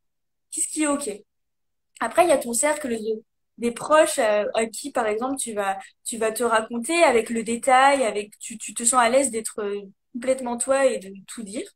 [0.50, 1.10] qu'est-ce qui est OK?
[2.00, 3.22] Après, il y a ton cercle de
[3.58, 7.42] des proches euh, à, qui, par exemple, tu vas, tu vas te raconter avec le
[7.42, 9.80] détail, avec, tu, tu te sens à l'aise d'être euh,
[10.12, 11.68] complètement toi et de tout dire.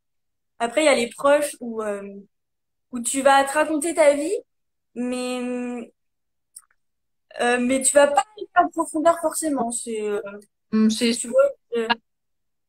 [0.59, 2.03] Après, il y a les proches où, euh,
[2.91, 4.35] où tu vas te raconter ta vie,
[4.93, 5.91] mais,
[7.41, 9.71] euh, mais tu vas pas aller en profondeur forcément.
[9.71, 10.01] C'est,
[10.71, 11.87] mmh, c'est, tu vois,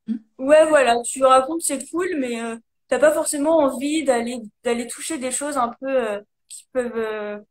[0.07, 0.15] mmh.
[0.39, 2.39] ouais, voilà, tu racontes, c'est cool, mais
[2.87, 7.43] t'as pas forcément envie d'aller, d'aller toucher des choses un peu, qui peuvent,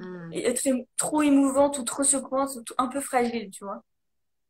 [0.00, 0.32] Hmm.
[0.32, 3.82] Et être trop émouvante ou trop secouante, ou un peu fragile, tu vois.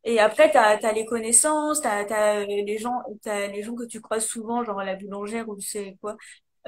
[0.04, 4.00] Et après, t'as, as les connaissances, t'as, as les gens, t'as les gens que tu
[4.00, 6.16] croises souvent, genre la boulangère ou tu sais quoi.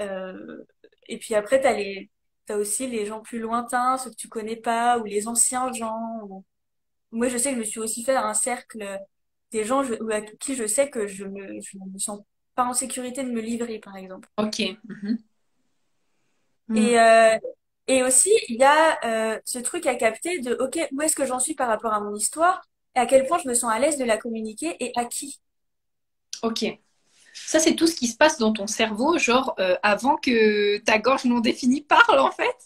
[0.00, 0.64] Euh,
[1.08, 2.10] et puis après, t'as les,
[2.44, 6.44] t'as aussi les gens plus lointains, ceux que tu connais pas, ou les anciens gens.
[7.10, 8.98] Moi, je sais que je me suis aussi fait un cercle
[9.52, 12.20] des gens je, à qui je sais que je me, je me sens
[12.54, 14.28] pas en sécurité de me livrer, par exemple.
[14.36, 14.60] Ok.
[14.84, 15.18] Mhm.
[16.74, 17.38] Et, euh,
[17.92, 21.26] et aussi, il y a euh, ce truc à capter de, OK, où est-ce que
[21.26, 22.62] j'en suis par rapport à mon histoire
[22.96, 25.42] et à quel point je me sens à l'aise de la communiquer et à qui.
[26.42, 26.64] Ok.
[27.34, 30.98] Ça, c'est tout ce qui se passe dans ton cerveau, genre euh, avant que ta
[30.98, 32.56] gorge non définie parle, en fait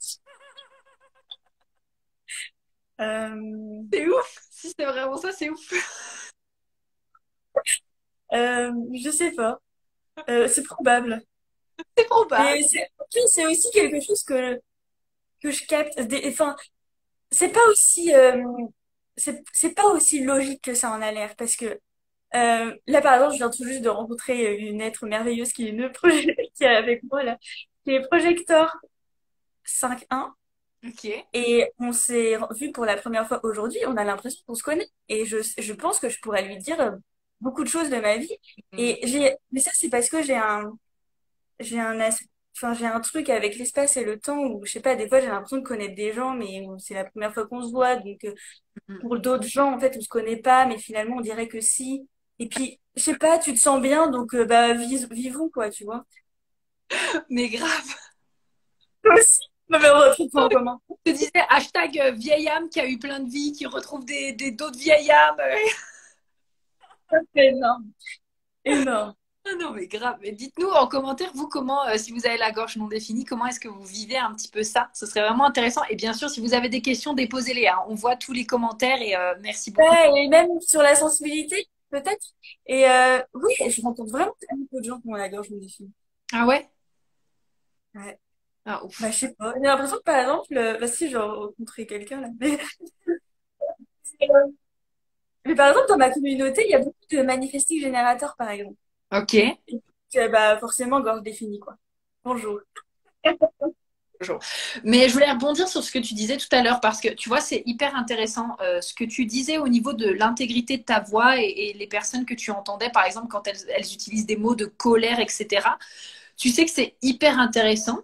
[3.00, 3.82] euh...
[3.92, 6.32] C'est ouf Si c'est vraiment ça, c'est ouf
[8.32, 9.60] Je sais pas.
[10.26, 11.22] C'est probable.
[11.96, 12.62] C'est probable.
[13.26, 14.60] C'est aussi quelque chose que,
[15.42, 15.98] que je capte.
[16.26, 16.56] Enfin,
[17.30, 18.42] c'est pas aussi, euh,
[19.16, 21.80] c'est pas aussi logique que ça en a l'air parce que
[22.34, 25.70] euh, là, par exemple, je viens tout juste de rencontrer une être merveilleuse qui est,
[25.70, 25.90] une
[26.54, 27.38] qui est avec moi là,
[27.84, 28.76] qui est Projector
[29.64, 30.32] 5.1.
[30.86, 31.10] Ok.
[31.32, 33.80] Et on s'est vu pour la première fois aujourd'hui.
[33.86, 34.88] On a l'impression qu'on se connaît.
[35.08, 36.96] Et je, je pense que je pourrais lui dire
[37.40, 38.36] beaucoup de choses de ma vie.
[38.72, 38.78] Mm.
[38.78, 40.72] Et j'ai, mais ça, c'est parce que j'ai un,
[41.60, 41.98] j'ai un
[42.56, 45.20] enfin j'ai un truc avec l'espace et le temps où je sais pas des fois
[45.20, 48.24] j'ai l'impression de connaître des gens mais c'est la première fois qu'on se voit donc
[48.24, 48.34] euh,
[48.88, 49.00] mm-hmm.
[49.00, 52.08] pour d'autres gens en fait on se connaît pas mais finalement on dirait que si
[52.38, 55.84] et puis je sais pas tu te sens bien donc euh, bah vivons quoi tu
[55.84, 56.04] vois
[57.30, 57.94] mais grave
[59.02, 60.80] toi aussi Non, mais on retrouve pas en commun?
[61.06, 64.04] Je te disais hashtag euh, vieille âme qui a eu plein de vies, qui retrouve
[64.04, 65.40] des des- d'autres vieilles âmes.
[67.34, 67.84] C'est énorme.
[68.64, 69.14] Énorme.
[69.60, 70.16] Non, mais grave.
[70.22, 73.46] Mais dites-nous en commentaire, vous, comment, euh, si vous avez la gorge non définie, comment
[73.46, 74.90] est-ce que vous vivez un petit peu ça?
[74.92, 75.82] Ce serait vraiment intéressant.
[75.90, 77.78] Et bien sûr, si vous avez des questions, déposez-les, hein.
[77.88, 79.88] On voit tous les commentaires et euh, merci beaucoup.
[79.88, 82.26] Ouais, et même sur la sensibilité, peut-être.
[82.66, 84.34] Et euh, oui, je rencontre vraiment
[84.70, 85.92] peu de gens qui ont la gorge définie.
[86.32, 86.68] Ah ouais?
[87.94, 88.18] Ouais.
[88.64, 89.00] Ah ouf.
[89.00, 89.54] Bah, je sais pas.
[89.54, 92.28] J'ai l'impression que, par exemple, euh, bah si, j'ai rencontré quelqu'un, là.
[92.40, 92.58] Mais,
[95.44, 98.76] mais par exemple, dans ma communauté, il y a beaucoup de manifestiques générateurs, par exemple.
[99.10, 99.34] Ok.
[99.34, 99.58] Et
[100.12, 101.76] que, bah, forcément, gorge définie, quoi.
[102.24, 102.60] Bonjour.
[104.84, 107.28] Mais je voulais rebondir sur ce que tu disais tout à l'heure parce que tu
[107.28, 111.00] vois, c'est hyper intéressant euh, ce que tu disais au niveau de l'intégrité de ta
[111.00, 114.36] voix et, et les personnes que tu entendais, par exemple, quand elles, elles utilisent des
[114.36, 115.78] mots de colère, etc.
[116.36, 118.00] Tu sais que c'est hyper intéressant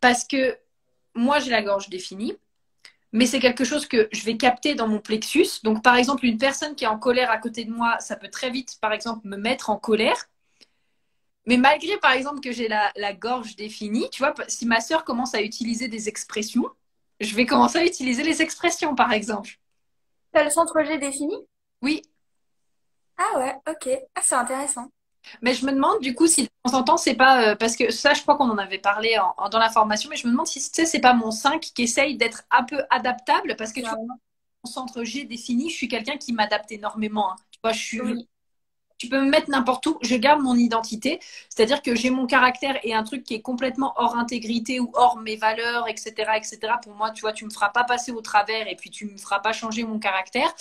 [0.00, 0.58] parce que
[1.14, 2.36] moi, j'ai la gorge définie,
[3.12, 5.46] mais c'est quelque chose que je vais capter dans mon plexus.
[5.64, 8.28] Donc, par exemple, une personne qui est en colère à côté de moi, ça peut
[8.30, 10.16] très vite, par exemple, me mettre en colère.
[11.46, 15.04] Mais malgré, par exemple, que j'ai la, la gorge définie, tu vois, si ma sœur
[15.04, 16.64] commence à utiliser des expressions,
[17.20, 19.58] je vais commencer à utiliser les expressions, par exemple.
[20.32, 21.36] T'as le centre G défini?
[21.82, 22.02] Oui,
[23.18, 23.88] Ah ouais, ok.
[24.16, 24.90] Ah, c'est intéressant.
[25.42, 27.76] Mais je me demande du coup si de temps en temps c'est pas euh, parce
[27.76, 30.26] que ça je crois qu'on en avait parlé en- en- dans la formation, mais je
[30.26, 33.56] me demande si tu sais, c'est pas mon 5 qui essaye d'être un peu adaptable
[33.56, 33.98] parce que tu vois,
[34.64, 37.32] mon centre G défini, je suis quelqu'un qui m'adapte énormément.
[37.32, 37.36] hein.
[37.52, 38.28] Tu vois, je suis, Oui.
[38.98, 42.78] tu peux me mettre n'importe où, je garde mon identité, c'est-à-dire que j'ai mon caractère
[42.84, 46.78] et un truc qui est complètement hors intégrité ou hors mes valeurs, etc., etc.
[46.78, 49.16] Pour moi, tu vois, tu me feras pas passer au travers et puis tu me
[49.16, 50.54] feras pas changer mon caractère.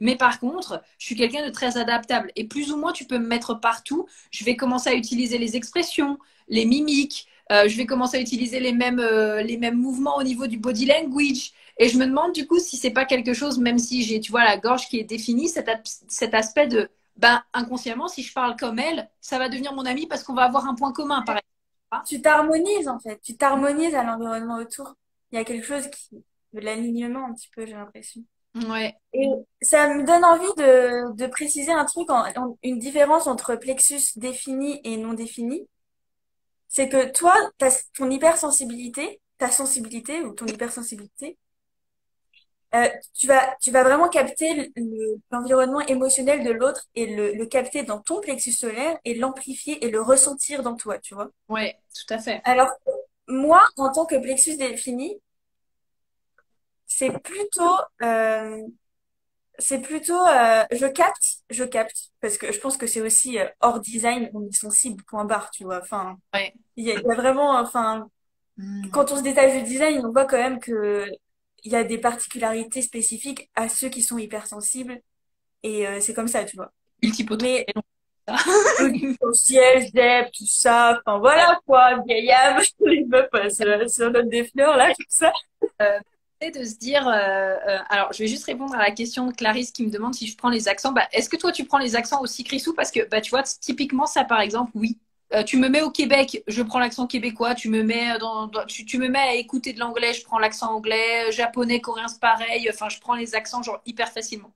[0.00, 3.18] Mais par contre, je suis quelqu'un de très adaptable et plus ou moins tu peux
[3.18, 4.06] me mettre partout.
[4.30, 6.18] Je vais commencer à utiliser les expressions,
[6.48, 7.26] les mimiques.
[7.52, 10.58] euh, je vais commencer à utiliser les mêmes, euh, les mêmes mouvements au niveau du
[10.58, 11.52] body language.
[11.78, 14.30] Et je me demande du coup si c'est pas quelque chose, même si j'ai, tu
[14.32, 18.32] vois, la gorge qui est définie, cet, as- cet aspect de, ben, inconsciemment, si je
[18.32, 21.22] parle comme elle, ça va devenir mon amie parce qu'on va avoir un point commun,
[21.22, 22.06] par exemple.
[22.06, 23.20] Tu t'harmonises, en fait.
[23.20, 24.94] Tu t'harmonises à l'environnement autour.
[25.32, 28.22] Il y a quelque chose qui, de l'alignement un petit peu, j'ai l'impression.
[28.64, 28.96] Ouais.
[29.12, 29.28] Et
[29.62, 34.16] ça me donne envie de, de préciser un truc, en, en- une différence entre plexus
[34.16, 35.66] défini et non défini.
[36.68, 37.34] C'est que toi,
[37.94, 41.38] ton hypersensibilité, ta sensibilité ou ton hypersensibilité,
[42.74, 47.32] euh, tu vas, tu vas vraiment capter le- le- l'environnement émotionnel de l'autre et le,
[47.32, 51.30] le capter dans ton plexus solaire et l'amplifier et le ressentir dans toi, tu vois.
[51.48, 52.40] Ouais, tout à fait.
[52.44, 52.68] Alors,
[53.28, 55.16] moi, en tant que plexus défini,
[56.86, 58.62] c'est plutôt, euh,
[59.58, 63.46] c'est plutôt, euh, je capte, je capte, parce que je pense que c'est aussi euh,
[63.60, 65.80] hors design, on est sensible, point barre, tu vois.
[65.82, 66.54] Enfin, Ouais.
[66.76, 68.10] il y a, il y a vraiment, enfin,
[68.58, 68.90] Mm.
[68.92, 71.06] quand on se détache du design, on voit quand même que
[71.64, 75.00] il y a des particularités spécifiques à ceux qui sont hypersensibles,
[75.62, 76.72] et euh, c'est comme ça, tu vois.
[77.02, 77.64] Multipotentiel.
[77.66, 77.66] Mais
[79.20, 84.44] potentiel, ZEP, tout ça, enfin voilà quoi, vieille âme, les meufs euh, se donnent des
[84.44, 85.32] fleurs là, tout ça.
[86.42, 89.70] De se dire, euh, euh, alors je vais juste répondre à la question de Clarisse
[89.72, 90.92] qui me demande si je prends les accents.
[90.92, 92.74] Bah, est-ce que toi tu prends les accents aussi, Chrisou?
[92.74, 94.98] Parce que bah, tu vois, typiquement ça par exemple, oui.
[95.32, 97.54] Euh, tu me mets au Québec, je prends l'accent québécois.
[97.54, 100.38] Tu me mets dans, dans- tu, tu me mets à écouter de l'anglais, je prends
[100.38, 101.32] l'accent anglais.
[101.32, 102.68] Japonais, coréen, c'est pareil.
[102.72, 104.52] Enfin, je prends les accents genre hyper facilement.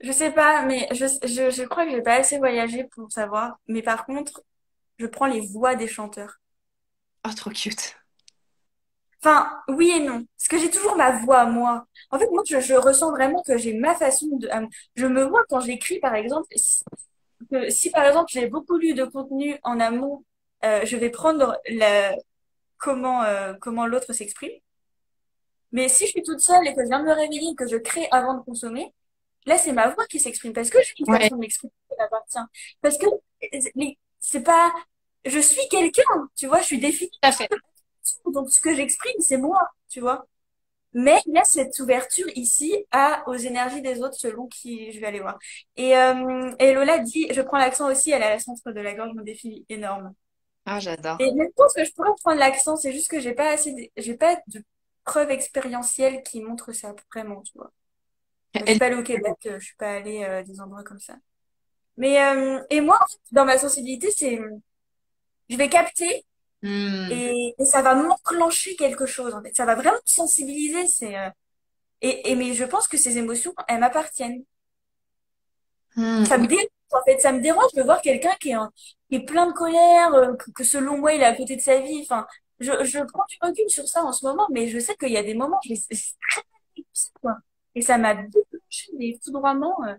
[0.00, 3.58] Je sais pas, mais je, je, je crois que j'ai pas assez voyagé pour savoir.
[3.68, 4.42] Mais par contre,
[4.98, 6.40] je prends les voix des chanteurs.
[7.24, 7.94] Oh, trop cute.
[9.22, 10.24] Enfin, oui et non.
[10.36, 11.86] Parce que j'ai toujours ma voix, moi.
[12.10, 14.48] En fait, moi, je, je ressens vraiment que j'ai ma façon de...
[14.48, 16.84] euh, je me vois quand j'écris, par exemple, si,
[17.50, 20.24] que si par exemple j'ai beaucoup lu de contenu en amont,
[20.64, 22.14] euh, je vais prendre la,
[22.78, 24.52] comment, euh, comment l'autre s'exprime.
[25.72, 27.76] Mais si je suis toute seule et que je viens de me réveiller, que je
[27.76, 28.94] crée avant de consommer,
[29.46, 32.38] là, c'est ma voix qui s'exprime parce que j'ai une façon de m'exprimer qui m'appartient.
[32.80, 33.06] Parce que
[33.74, 34.72] les- c'est pas...
[35.24, 37.10] Je suis quelqu'un, tu vois, je suis définie.
[37.10, 37.48] Tout à fait.
[38.32, 40.26] Donc, ce que j'exprime, c'est moi, tu vois.
[40.94, 45.00] Mais il y a cette ouverture ici à, aux énergies des autres selon qui je
[45.00, 45.38] vais aller voir.
[45.76, 48.94] Et, euh, et Lola dit, je prends l'accent aussi, elle a le centre de la
[48.94, 50.14] gorge, mon défi énorme.
[50.64, 51.18] Ah, j'adore.
[51.18, 53.88] Et je pense que je pourrais prendre l'accent, c'est juste que j'ai pas assez, de-
[53.96, 54.62] j'ai pas de
[55.04, 57.72] preuves expérientielles qui montrent ça vraiment, tu vois.
[58.64, 60.84] Je suis pas allée au Québec, euh, je suis pas allée euh, à des endroits
[60.84, 61.16] comme ça.
[61.98, 63.00] Mais euh, et moi,
[63.32, 64.40] dans ma sensibilité, c'est,
[65.48, 66.24] je vais capter
[66.62, 67.08] Hmm.
[67.10, 69.34] et, et ça va m'enclencher quelque chose.
[69.34, 70.86] En fait, ça va vraiment me sensibiliser.
[70.86, 71.30] C'est euh,
[72.02, 74.44] et, et mais je pense que ces émotions, elles m'appartiennent.
[75.96, 76.24] Hmm.
[76.24, 78.70] Ça me dérange, en fait, ça me dérange de voir quelqu'un qui est, en-
[79.10, 81.60] qui est plein de colère, euh, que, que selon moi, il est à côté de
[81.60, 82.00] sa vie.
[82.02, 82.26] Enfin,
[82.60, 85.16] je, je prends du recul sur ça en ce moment, mais je sais qu'il y
[85.16, 85.74] a des moments, je
[87.20, 87.36] quoi.
[87.74, 89.94] Et ça m'a déclenché des foudroiements, euh,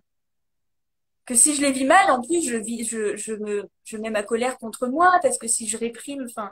[1.30, 4.10] que si je les vis mal, en plus, je vis, je, je me, je mets
[4.10, 6.50] ma colère contre moi, parce que si je réprime, enfin,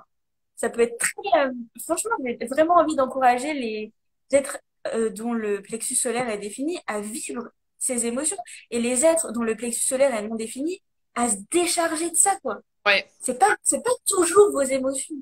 [0.55, 1.51] ça peut être très, euh,
[1.83, 3.91] franchement, j'ai vraiment envie d'encourager les
[4.31, 4.59] êtres
[4.93, 7.49] euh, dont le plexus solaire est défini à vivre
[7.79, 8.37] ses émotions
[8.69, 10.79] et les êtres dont le plexus solaire est non défini
[11.15, 12.59] à se décharger de ça, quoi.
[12.85, 13.09] Ouais.
[13.19, 15.15] C'est pas, c'est pas toujours vos émotions.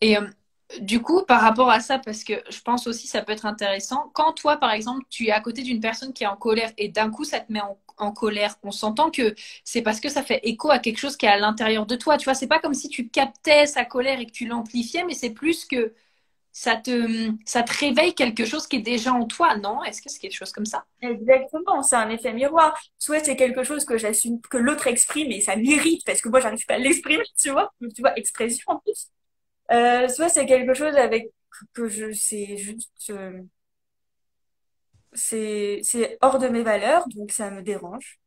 [0.00, 0.26] Et euh,
[0.80, 4.10] du coup, par rapport à ça, parce que je pense aussi ça peut être intéressant,
[4.12, 6.88] quand toi, par exemple, tu es à côté d'une personne qui est en colère et
[6.88, 9.34] d'un coup ça te met en, en colère, on s'entend que
[9.64, 12.16] c'est parce que ça fait écho à quelque chose qui est à l'intérieur de toi.
[12.18, 15.14] Tu vois, c'est pas comme si tu captais sa colère et que tu l'amplifiais, mais
[15.14, 15.94] c'est plus que
[16.52, 19.82] ça te, ça te réveille quelque chose qui est déjà en toi, non?
[19.84, 20.86] Est-ce que c'est quelque chose comme ça?
[21.02, 22.80] Exactement, c'est un effet miroir.
[22.98, 26.40] Soit c'est quelque chose que j'assume, que l'autre exprime et ça m'irrite parce que moi
[26.40, 29.08] j'arrive pas à l'exprimer, tu vois, tu vois, expression en plus.
[29.72, 31.30] Euh, soit c'est quelque chose avec
[31.74, 33.42] que je c'est juste euh,
[35.14, 38.18] c'est c'est hors de mes valeurs, donc ça me dérange.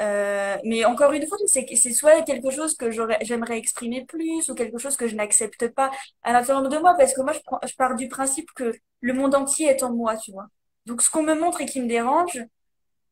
[0.00, 2.90] Euh, mais encore une fois, c'est c'est soit quelque chose que
[3.22, 5.90] j'aimerais exprimer plus ou quelque chose que je n'accepte pas
[6.22, 9.12] à l'intérieur de moi parce que moi, je, prends, je pars du principe que le
[9.14, 10.48] monde entier est en moi, tu vois.
[10.86, 12.38] Donc, ce qu'on me montre et qui me dérange,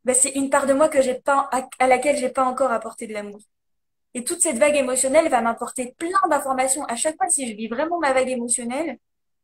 [0.05, 2.73] ben, c'est une part de moi que j'ai pas, à, à laquelle j'ai pas encore
[2.73, 3.41] apporté de l'amour.
[4.15, 7.69] Et toute cette vague émotionnelle va m'apporter plein d'informations à chaque fois si je vis
[7.69, 8.99] vraiment ma vague émotionnelle.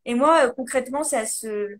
[0.05, 1.77] Et moi, euh, concrètement, ça se,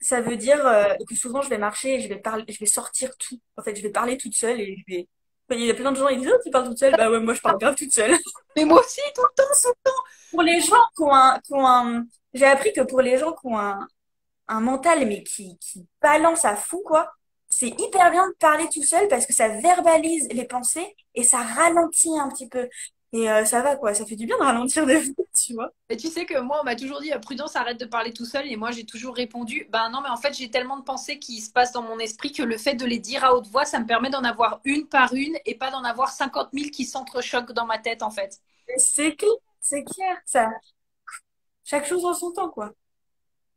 [0.00, 2.66] ça veut dire euh, que souvent je vais marcher et je vais parler, je vais
[2.66, 3.40] sortir tout.
[3.56, 5.08] En fait, je vais parler toute seule et je vais.
[5.50, 6.96] Il y a plein de gens qui disent oh, tu parles toute seule.
[6.96, 8.16] Bah ouais, moi je parle grave toute seule.
[8.56, 10.02] Mais moi aussi, tout le temps, tout le temps.
[10.30, 12.04] Pour les gens qui ont un, qui ont un...
[12.34, 13.86] j'ai appris que pour les gens qui ont un,
[14.48, 17.12] un mental mais qui, qui balance à fond quoi,
[17.48, 21.38] c'est hyper bien de parler tout seul parce que ça verbalise les pensées et ça
[21.38, 22.68] ralentit un petit peu.
[23.12, 25.72] Et euh, ça va quoi, ça fait du bien de ralentir des fois, tu vois.
[25.88, 28.50] Et tu sais que moi, on m'a toujours dit, Prudence, arrête de parler tout seul.
[28.50, 31.40] Et moi, j'ai toujours répondu, ben non, mais en fait, j'ai tellement de pensées qui
[31.40, 33.78] se passent dans mon esprit que le fait de les dire à haute voix, ça
[33.78, 37.52] me permet d'en avoir une par une et pas d'en avoir 50 000 qui s'entrechoquent
[37.52, 38.40] dans ma tête, en fait.
[38.76, 39.30] C'est clair,
[39.60, 40.50] c'est clair, ça.
[41.64, 42.72] Chaque chose en son temps, quoi.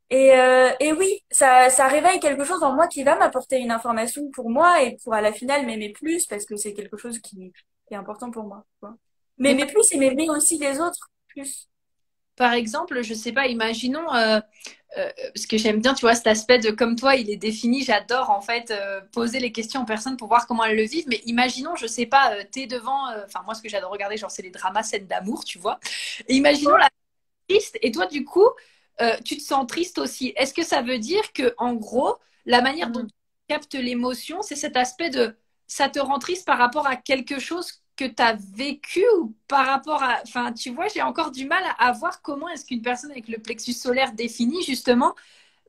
[0.10, 3.72] Et, euh, et oui, ça, ça réveille quelque chose en moi qui va m'apporter une
[3.72, 7.20] information pour moi et pour à la finale m'aimer plus parce que c'est quelque chose
[7.20, 7.54] qui,
[7.88, 8.66] qui est important pour moi.
[8.80, 8.95] Quoi.
[9.40, 11.70] Mais mais plus et m'aimer aussi les autres plus.
[12.36, 14.40] Par exemple, je sais pas, imaginons, euh,
[14.98, 17.84] euh, parce que j'aime bien, tu vois, cet aspect de comme toi, il est défini,
[17.84, 21.06] j'adore en fait euh, poser les questions aux personnes pour voir comment elles le vivent,
[21.10, 24.16] mais imaginons, je sais pas, euh, t'es devant, euh, enfin moi ce que j'adore regarder,
[24.18, 25.80] genre c'est les dramas scènes d'amour, tu vois,
[26.30, 26.90] et imaginons la
[27.50, 28.48] triste, et toi du coup,
[29.26, 30.34] tu te sens triste aussi.
[30.36, 33.08] Est-ce que ça veut dire que en gros, la manière dont Mhm.
[33.08, 33.14] tu
[33.48, 35.38] captes l'émotion, c'est cet aspect de
[35.68, 39.66] ça te rend triste par rapport à quelque chose que tu as vécu ou par
[39.66, 40.22] rapport à...
[40.24, 43.38] Enfin, tu vois, j'ai encore du mal à, voir comment est-ce qu'une personne avec le
[43.39, 45.16] plexus solaire défini, justement,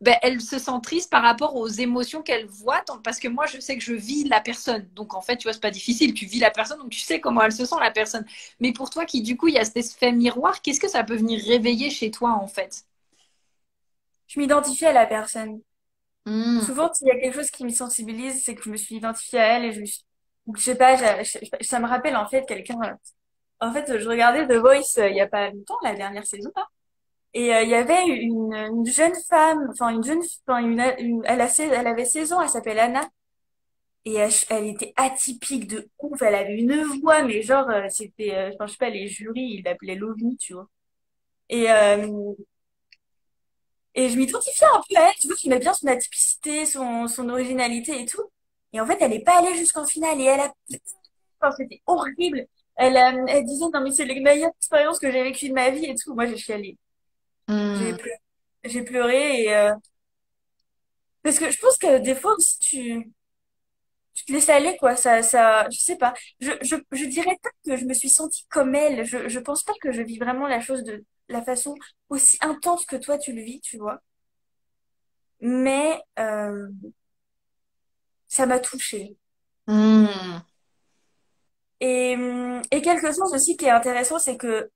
[0.03, 2.83] ben, elle se sent triste par rapport aux émotions qu'elle voit.
[2.83, 4.89] tant- Parce que moi, je sais que je vis la personne.
[4.95, 6.15] Donc, en fait, tu vois, c'est pas difficile.
[6.15, 8.27] Tu vis la personne, donc tu sais comment elle se sent, la personne.
[8.61, 11.05] Mais pour toi, qui du coup, il y a cet effet miroir, qu'est-ce que ça
[11.05, 12.85] peut venir réveiller chez toi, en fait?
[14.29, 15.61] Je m'identifie à la personne.
[16.27, 16.61] Hmm.
[16.61, 19.41] Souvent, s'il y a quelque chose qui me sensibilise, c'est que je me suis identifiée
[19.41, 20.03] à elle et je me suis...
[20.57, 20.97] Je sais pas,
[21.61, 22.79] ça me rappelle en fait quelqu'un.
[22.83, 22.95] euh,
[23.61, 26.51] En fait, je regardais The Voice euh, il y a pas longtemps, la dernière saison.
[27.35, 30.81] Et euh, il y avait une, une jeune femme, enfin une jeune, enfin une,
[31.27, 33.03] elle a, elle avait 16 ans, elle s'appelle Anna.
[34.07, 38.67] Et elle, était atypique de ouf, elle avait une voix, mais genre, c'était, euh, je
[38.73, 40.69] sais pas, les jurys, ils l'appelaient l'OVNI, tu vois.
[41.51, 41.67] Et,
[43.95, 47.29] et je m'identifiais un peu à elle, tu vois, j'aimais bien son atypicité, son, son
[47.29, 48.31] originalité et tout.
[48.73, 50.53] Et en fait, elle n'est pas allée jusqu'en finale et elle a,
[51.41, 52.47] enfin, c'était horrible.
[52.77, 55.71] Elle, euh, elle disait, non, mais c'est les meilleures expériences que j'ai vécues de ma
[55.71, 56.15] vie et tout.
[56.15, 56.79] Moi, j'ai chialé.
[57.73, 57.97] J'ai Hmm.
[57.97, 58.19] pleuré,
[58.65, 59.75] j'ai pleuré et, euh,
[61.23, 63.13] parce que je pense que des fois aussi, tu,
[64.15, 64.97] tu te laisses aller, quoi.
[64.97, 66.15] Ça, ça, je sais pas.
[66.41, 69.05] Je, je, je dirais pas que je me suis sentie comme elle.
[69.05, 71.75] Je, je pense pas que je vis vraiment la chose de la façon
[72.09, 74.01] aussi intense que toi tu le vis, tu vois.
[75.41, 76.69] Mais, euh,
[78.31, 79.17] ça m'a touchée.
[79.67, 80.07] Hmm.
[81.81, 84.71] Et, hum, et quelque chose aussi qui est intéressant, c'est que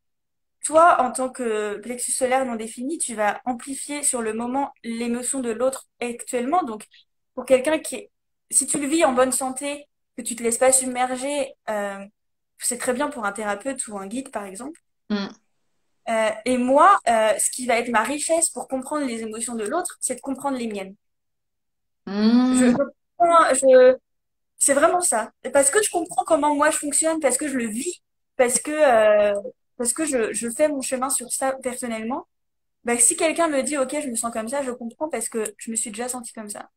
[0.64, 5.40] toi, en tant que plexus solaire non défini, tu vas amplifier sur le moment l'émotion
[5.40, 6.62] de l'autre actuellement.
[6.64, 6.86] Donc,
[7.34, 8.10] pour quelqu'un qui est,
[8.50, 9.86] si tu le vis en bonne santé,
[10.16, 12.04] que tu te laisses pas submerger, euh,
[12.58, 14.80] c'est très bien pour un thérapeute ou un guide, par exemple.
[15.10, 15.28] Hmm.
[16.08, 19.64] Euh, et moi, euh, ce qui va être ma richesse pour comprendre les émotions de
[19.64, 20.94] l'autre, c'est de comprendre les miennes.
[22.06, 22.54] Hmm.
[22.58, 22.76] je,
[24.58, 25.30] c'est vraiment ça.
[25.52, 28.02] Parce que je comprends comment moi je fonctionne, parce que je le vis,
[28.36, 29.40] parce que, euh,
[29.76, 32.26] parce que je, je fais mon chemin sur ça personnellement,
[32.84, 35.44] bah, si quelqu'un me dit, OK, je me sens comme ça, je comprends parce que
[35.56, 36.68] je me suis déjà sentie comme ça.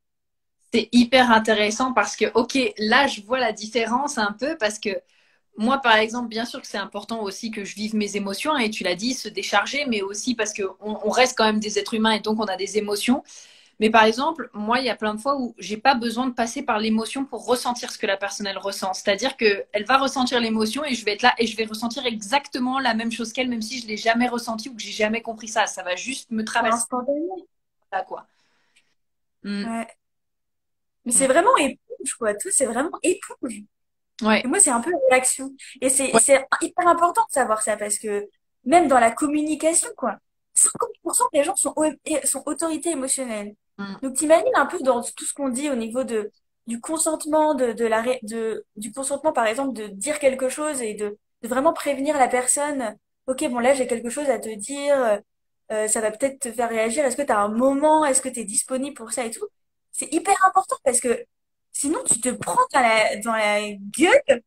[0.74, 4.90] C'est hyper intéressant parce que, OK, là, je vois la différence un peu parce que
[5.58, 8.70] moi, par exemple, bien sûr que c'est important aussi que je vive mes émotions, et
[8.70, 11.96] tu l'as dit, se décharger, mais aussi parce qu'on on reste quand même des êtres
[11.96, 13.24] humains et donc on a des émotions.
[13.80, 16.34] Mais par exemple, moi, il y a plein de fois où j'ai pas besoin de
[16.34, 18.94] passer par l'émotion pour ressentir ce que la personne elle ressent.
[18.94, 22.80] C'est-à-dire qu'elle va ressentir l'émotion et je vais être là et je vais ressentir exactement
[22.80, 25.48] la même chose qu'elle, même si je l'ai jamais ressenti ou que j'ai jamais compris
[25.48, 25.68] ça.
[25.68, 26.88] Ça va juste me traverser.
[27.92, 28.26] Là, quoi.
[29.44, 29.64] Hmm.
[29.64, 29.88] Ouais.
[31.06, 32.34] Mais c'est vraiment éponge, quoi.
[32.34, 33.62] Tout, c'est vraiment éponge.
[34.24, 34.42] Ouais.
[34.44, 35.54] Et moi, c'est un peu une réaction.
[35.82, 36.12] Et c'est
[36.62, 38.28] hyper important de savoir ça parce que
[38.66, 40.18] même dans la communication, quoi,
[40.56, 41.76] 50% des gens sont,
[42.24, 43.54] sont autorités émotionnelles.
[43.78, 43.96] Mm.
[44.02, 46.32] Donc, t'imagines un peu dans tout ce qu'on dit au niveau de,
[46.68, 50.94] du consentement, de, de la, de, du consentement, par exemple, de dire quelque chose et
[50.94, 52.98] de, de vraiment prévenir la personne.
[53.28, 55.22] Ok, bon, là, j'ai quelque chose à te dire.
[55.72, 57.06] Euh, ça va peut-être te faire réagir.
[57.06, 58.06] Est-ce que tu as un moment?
[58.06, 59.46] Est-ce que tu es disponible pour ça et tout?
[59.92, 61.26] C'est hyper important parce que
[61.80, 64.42] Sinon, tu te prends dans la, dans la gueule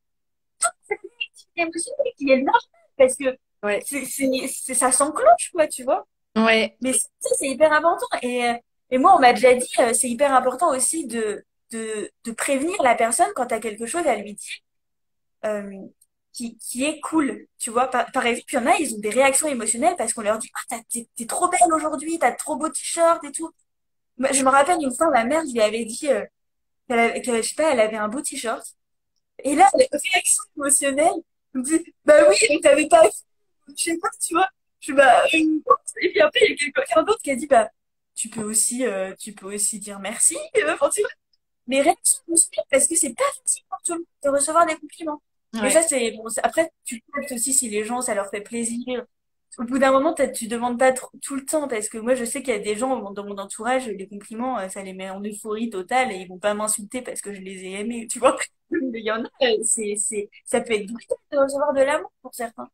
[0.58, 0.98] toute cette
[1.54, 2.60] émotion qui est normale
[2.98, 3.80] parce que ouais.
[3.86, 6.08] c'est, ça s'enclenche, quoi, tu vois?
[6.34, 6.76] Ouais.
[6.80, 8.06] Mais ça, c'est hyper important.
[8.22, 8.50] Et,
[8.90, 12.82] et moi, on m'a déjà dit, euh, c'est hyper important aussi de, de, de prévenir
[12.82, 14.54] la personne quand tu as quelque chose à lui dire
[15.44, 15.70] euh,
[16.32, 17.46] qui, qui est cool.
[17.58, 20.12] Tu vois, par, par exemple, il y en a, ils ont des réactions émotionnelles parce
[20.12, 23.50] qu'on leur dit, ah, t'es, t'es trop belle aujourd'hui, t'as trop beau t-shirt et tout.
[24.18, 26.24] Je me rappelle une fois, ma mère, je lui avais dit, euh,
[26.88, 28.64] qu'elle, je sais pas, elle avait un beau t-shirt.
[29.44, 31.14] Et là, elle a une réaction émotionnelle.
[31.54, 33.02] Elle me dit, bah oui, mais t'avais pas,
[33.68, 34.48] je sais pas, tu vois.
[34.80, 37.70] Je bah, et puis après, il y a quelqu'un d'autre qui a dit, bah,
[38.14, 41.10] tu peux aussi, euh, tu peux aussi dire merci, euh, tu vois.
[41.66, 45.22] Mais émotionnelle, parce que c'est pas facile pour tout le monde de recevoir des compliments.
[45.64, 49.04] Et ça, c'est, bon, après, tu peux aussi si les gens, ça leur fait plaisir
[49.58, 52.42] au bout d'un moment, tu demandes pas tout le temps parce que moi, je sais
[52.42, 55.20] qu'il y a des gens dans mon entourage, les compliments, euh, ça les met en
[55.22, 58.36] euphorie totale et ils vont pas m'insulter parce que je les ai aimés, tu vois.
[58.70, 59.28] Il y en a,
[59.64, 62.68] c'est, c'est, ça peut être brutal de recevoir de l'amour pour certains.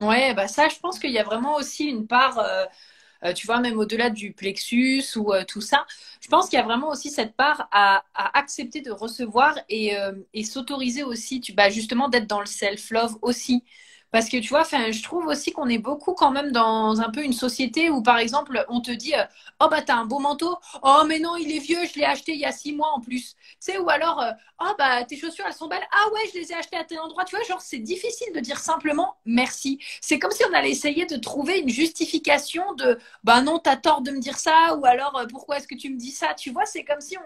[0.00, 2.64] Ouais, bah ça, je pense qu'il y a vraiment aussi une part, euh,
[3.34, 5.86] tu vois, même au-delà du plexus ou tout ça,
[6.20, 9.94] je pense qu'il y a vraiment aussi cette part à, accepter de recevoir et,
[10.34, 13.64] et s'autoriser aussi, tu, bah, justement, d'être dans le self-love aussi.
[14.12, 17.24] Parce que tu vois, je trouve aussi qu'on est beaucoup quand même dans un peu
[17.24, 19.24] une société où, par exemple, on te dit euh,
[19.60, 20.56] Oh, bah, t'as un beau manteau.
[20.82, 23.00] Oh, mais non, il est vieux, je l'ai acheté il y a six mois en
[23.00, 23.34] plus.
[23.34, 25.82] Tu sais, ou alors euh, Oh, bah, tes chaussures, elles sont belles.
[25.90, 27.24] Ah, ouais, je les ai achetées à tel endroit.
[27.24, 29.78] Tu vois, genre, c'est difficile de dire simplement merci.
[30.00, 34.02] C'est comme si on allait essayer de trouver une justification de Bah, non, t'as tort
[34.02, 34.76] de me dire ça.
[34.76, 36.34] Ou alors, euh, pourquoi est-ce que tu me dis ça?
[36.34, 37.22] Tu vois, c'est comme si on,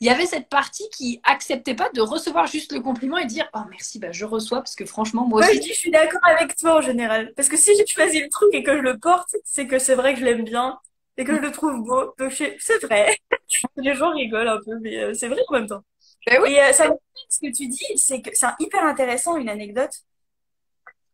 [0.00, 3.48] il y avait cette partie qui acceptait pas de recevoir juste le compliment et dire
[3.54, 6.76] Oh, merci, bah, je reçois parce que franchement, moi aussi je suis d'accord avec toi
[6.78, 7.32] en général.
[7.34, 9.94] Parce que si j'ai choisi le truc et que je le porte, c'est que c'est
[9.94, 10.78] vrai que je l'aime bien
[11.16, 12.14] et que je le trouve beau.
[12.18, 13.16] Donc c'est vrai.
[13.76, 15.82] Les gens rigolent un peu, mais euh, c'est vrai en même temps.
[16.26, 16.52] Ben oui.
[16.52, 16.94] Et euh, ça me
[17.28, 19.92] ce que tu dis, c'est que c'est hyper intéressant une anecdote.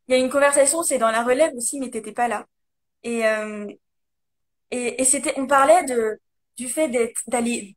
[0.09, 2.47] Il y a une conversation, c'est dans la relève aussi, mais t'étais pas là.
[3.05, 3.66] Et euh,
[4.70, 6.20] et, et c'était, on parlait de
[6.57, 7.76] du fait d'être d'aller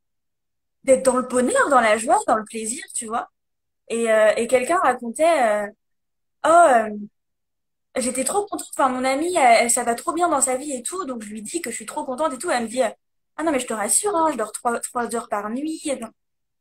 [0.86, 3.30] d'être dans le bonheur, dans la joie, dans le plaisir, tu vois.
[3.90, 4.08] Et,
[4.38, 5.70] et quelqu'un racontait
[6.46, 6.90] oh, euh,
[7.98, 8.68] j'étais trop contente.
[8.78, 11.06] Enfin, mon amie, elle, ça va trop bien dans sa vie et tout.
[11.06, 12.50] Donc, je lui dis que je suis trop contente et tout.
[12.50, 15.30] Elle me dit, ah non, mais je te rassure, hein, je dors trois, trois heures
[15.30, 15.82] par nuit.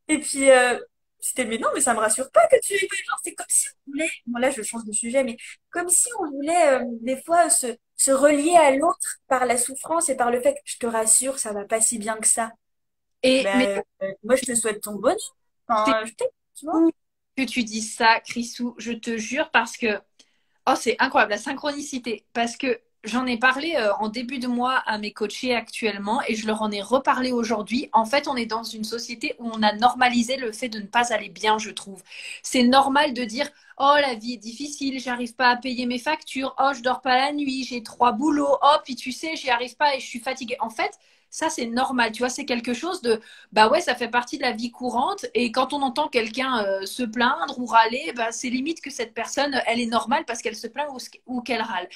[0.08, 0.78] Et, puis, euh,
[1.20, 3.66] c'était, mais non, mais ça me rassure pas que tu es genre, c'est comme si
[3.86, 5.36] on voulait, bon là, je change de sujet, mais
[5.70, 7.66] comme si on voulait, euh, des fois, se,
[7.96, 11.38] se relier à l'autre par la souffrance et par le fait que je te rassure,
[11.38, 12.52] ça va pas si bien que ça.
[13.22, 15.16] Et, ben, mais, euh, moi, je te souhaite ton bonheur.
[15.66, 16.80] Enfin, je tu vois
[17.39, 20.01] que tu dis ça, Chrisou, je te jure, parce que
[20.68, 22.26] oh, c'est incroyable, la synchronicité.
[22.32, 26.34] Parce que j'en ai parlé euh, en début de mois à mes coachés actuellement et
[26.34, 27.89] je leur en ai reparlé aujourd'hui.
[27.93, 30.86] En fait, on est dans une société où on a normalisé le fait de ne
[30.86, 32.03] pas aller bien, je trouve.
[32.43, 36.55] C'est normal de dire Oh, la vie est difficile, j'arrive pas à payer mes factures.
[36.59, 38.59] Oh, je dors pas la nuit, j'ai trois boulots.
[38.62, 40.57] Oh, puis tu sais, j'y arrive pas et je suis fatiguée.
[40.61, 40.99] En fait,
[41.30, 43.20] ça c'est normal, tu vois, c'est quelque chose de,
[43.52, 45.26] bah ouais, ça fait partie de la vie courante.
[45.34, 49.14] Et quand on entend quelqu'un euh, se plaindre ou râler, bah, c'est limite que cette
[49.14, 50.88] personne, elle est normale parce qu'elle se plaint
[51.26, 51.88] ou, qu'elle râle.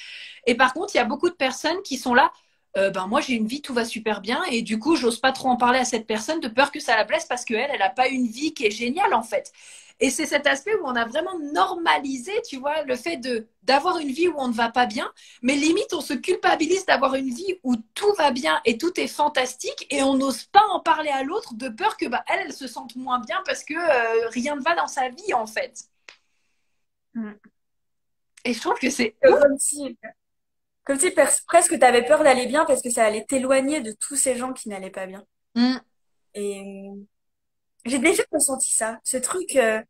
[0.47, 2.31] Et par contre, il y a beaucoup de personnes qui sont là.
[2.75, 5.49] Ben moi j'ai une vie, tout va super bien et du coup j'ose pas trop
[5.49, 7.91] en parler à cette personne de peur que ça la blesse parce qu'elle, elle n'a
[7.91, 9.51] pas une vie qui est géniale en fait.
[9.99, 13.97] Et c'est cet aspect où on a vraiment normalisé, tu vois, le fait de d'avoir
[13.99, 15.09] une vie où on ne va pas bien,
[15.41, 19.07] mais limite on se culpabilise d'avoir une vie où tout va bien et tout est
[19.07, 22.53] fantastique et on n'ose pas en parler à l'autre de peur que bah, elle, elle
[22.53, 25.85] se sente moins bien parce que euh, rien ne va dans sa vie en fait.
[27.13, 27.31] Mm.
[28.45, 29.97] Et je trouve que c'est Comme si,
[30.83, 31.11] comme si
[31.47, 34.51] presque tu avais peur d'aller bien parce que ça allait t'éloigner de tous ces gens
[34.51, 35.25] qui n'allaient pas bien.
[35.55, 35.77] Mm.
[36.33, 36.91] Et
[37.85, 39.81] j'ai déjà ressenti ça, ce truc, euh,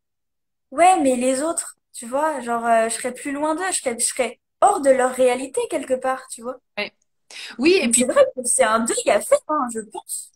[0.72, 3.98] ouais, mais les autres, tu vois, genre, euh, je serais plus loin d'eux, je serais,
[3.98, 6.60] je serais hors de leur réalité quelque part, tu vois.
[6.78, 6.92] Ouais.
[7.58, 10.32] Oui, et Donc c'est puis vrai que c'est un deuil à faire, hein, je pense.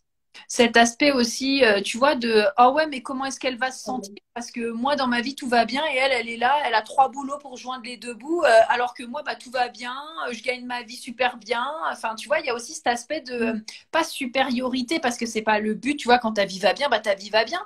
[0.47, 3.83] Cet aspect aussi, euh, tu vois, de ah ouais, mais comment est-ce qu'elle va se
[3.83, 4.13] sentir?
[4.33, 6.73] Parce que moi, dans ma vie, tout va bien et elle, elle est là, elle
[6.73, 9.69] a trois boulots pour joindre les deux bouts, euh, alors que moi, bah, tout va
[9.69, 9.95] bien,
[10.27, 11.65] euh, je gagne ma vie super bien.
[11.91, 15.41] Enfin, tu vois, il y a aussi cet aspect de, pas supériorité, parce que c'est
[15.41, 17.61] pas le but, tu vois, quand ta vie va bien, bah, ta vie va bien.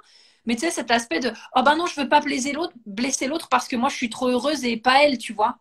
[0.46, 3.28] Mais tu sais, cet aspect de, oh bah non, je veux pas blesser l'autre, blesser
[3.28, 5.58] l'autre parce que moi, je suis trop heureuse et pas elle, tu vois.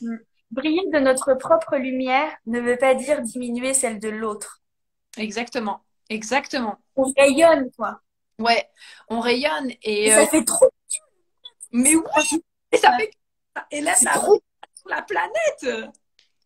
[0.00, 0.16] Mm.
[0.50, 4.62] Briller de notre propre lumière ne veut pas dire diminuer celle de l'autre.
[5.16, 5.82] Exactement.
[6.08, 6.78] Exactement.
[6.96, 8.00] On rayonne, quoi.
[8.38, 8.68] Ouais,
[9.08, 10.68] on rayonne Et et, euh, ça fait trop,
[11.72, 12.42] mais oui,
[12.72, 13.10] et ça fait,
[13.70, 14.40] et là, c'est ça trop.
[14.74, 15.90] sur la planète.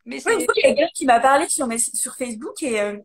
[0.06, 2.80] Mais c'est, fois, il y a quelqu'un qui m'a parlé sur, mes, sur Facebook et,
[2.80, 2.96] euh,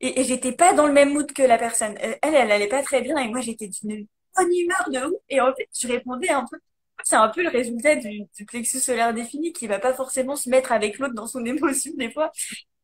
[0.00, 1.96] et, et j'étais pas dans le même mood que la personne.
[2.02, 5.20] Euh, Elle, elle allait pas très bien et moi, j'étais d'une bonne humeur de ouf.
[5.28, 6.58] Et en fait, je répondais un peu.
[7.04, 10.50] C'est un peu le résultat du, du plexus solaire défini qui va pas forcément se
[10.50, 12.32] mettre avec l'autre dans son émotion des fois.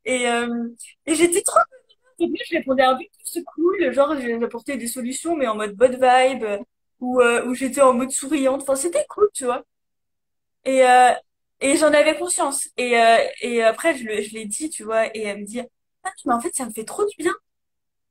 [0.05, 0.69] Et, euh,
[1.05, 1.59] et j'étais trop
[2.19, 5.75] Au début, je répondais un peu plus cool, genre j'apportais des solutions, mais en mode
[5.75, 6.45] bonne vibe,
[6.99, 8.61] ou euh, où j'étais en mode souriante.
[8.63, 9.63] Enfin, c'était cool, tu vois.
[10.65, 11.11] Et, euh,
[11.61, 12.69] et j'en avais conscience.
[12.77, 15.61] Et, euh, et après, je, le- je l'ai dit, tu vois, et elle me dit,
[16.03, 17.33] ah, mais en fait, ça me fait trop du bien.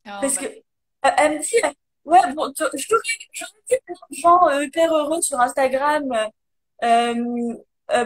[0.06, 1.56] Oh, Parce bah, que, euh, elle me dit,
[2.04, 3.02] ouais, bon, je t'aurais,
[3.32, 6.04] j'aurais dit plein de gens euh, hyper heureux sur Instagram.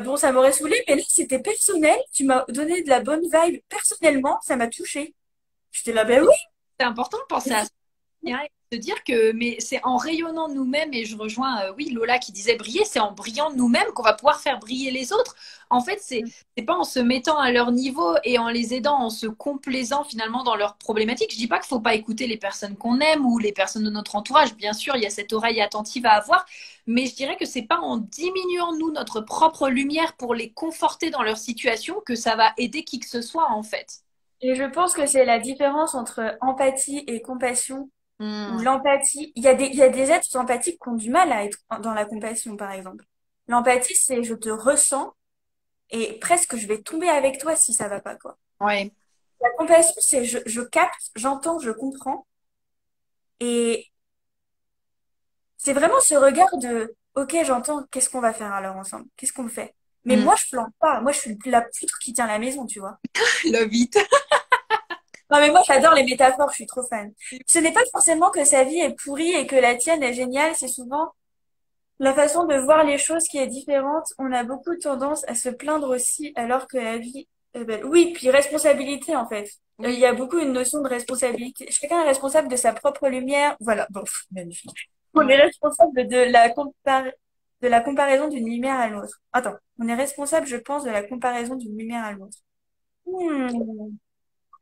[0.04, 1.98] Bon, ça m'aurait saoulé, mais là, c'était personnel.
[2.12, 5.14] Tu m'as donné de la bonne vibe personnellement, ça m'a touchée.
[5.72, 6.34] J'étais là, ben oui.
[6.78, 7.70] c'est important de penser à ça.
[8.72, 12.32] de dire que mais c'est en rayonnant nous-mêmes et je rejoins euh, oui Lola qui
[12.32, 15.36] disait briller c'est en brillant nous-mêmes qu'on va pouvoir faire briller les autres.
[15.70, 16.22] En fait c'est
[16.56, 20.04] c'est pas en se mettant à leur niveau et en les aidant en se complaisant
[20.04, 21.32] finalement dans leurs problématiques.
[21.32, 23.90] Je dis pas qu'il faut pas écouter les personnes qu'on aime ou les personnes de
[23.90, 24.54] notre entourage.
[24.54, 26.44] Bien sûr il y a cette oreille attentive à avoir.
[26.86, 31.10] Mais je dirais que c'est pas en diminuant nous notre propre lumière pour les conforter
[31.10, 34.02] dans leur situation que ça va aider qui que ce soit en fait
[34.40, 37.90] Et je pense que c'est la différence entre empathie et compassion.
[38.18, 38.64] Hmm.
[38.64, 41.32] l'empathie, il y a des, il y a des êtres empathiques qui ont du mal
[41.32, 43.04] à être dans la compassion, par exemple.
[43.48, 45.14] L'empathie, c'est je te ressens
[45.90, 48.38] et presque je vais tomber avec toi si ça va pas, quoi.
[48.60, 48.92] ouais
[49.40, 52.24] La compassion, c'est je, je capte, j'entends, je comprends.
[53.40, 53.90] Et
[55.56, 59.06] c'est vraiment ce regard de, ok, j'entends, qu'est-ce qu'on va faire alors ensemble?
[59.16, 59.74] Qu'est-ce qu'on fait?
[60.04, 60.16] Mais Hmm.
[60.16, 61.00] moi, je plante pas.
[61.00, 62.98] Moi, je suis la poutre qui tient la maison, tu vois.
[63.44, 63.94] love it
[65.30, 67.12] Non, mais moi, j'adore les métaphores, je suis trop fan.
[67.46, 70.54] Ce n'est pas forcément que sa vie est pourrie et que la tienne est géniale,
[70.54, 71.12] c'est souvent
[71.98, 74.12] la façon de voir les choses qui est différente.
[74.18, 77.84] On a beaucoup tendance à se plaindre aussi, alors que la vie est belle.
[77.84, 79.50] Oui, puis responsabilité, en fait.
[79.82, 81.66] Euh, Il y a beaucoup une notion de responsabilité.
[81.70, 83.56] Chacun est responsable de sa propre lumière.
[83.60, 84.90] Voilà, bon, magnifique.
[85.14, 87.12] On est responsable de la compar-
[87.62, 89.20] de la comparaison d'une lumière à l'autre.
[89.32, 92.38] Attends, on est responsable, je pense, de la comparaison d'une lumière à l'autre.
[93.06, 93.98] Hmm.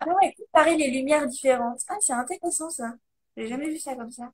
[0.01, 1.81] Ah ouais, comparer les lumières différentes.
[1.89, 2.95] Ah, c'est intéressant ça.
[3.37, 4.33] J'ai jamais vu ça comme ça.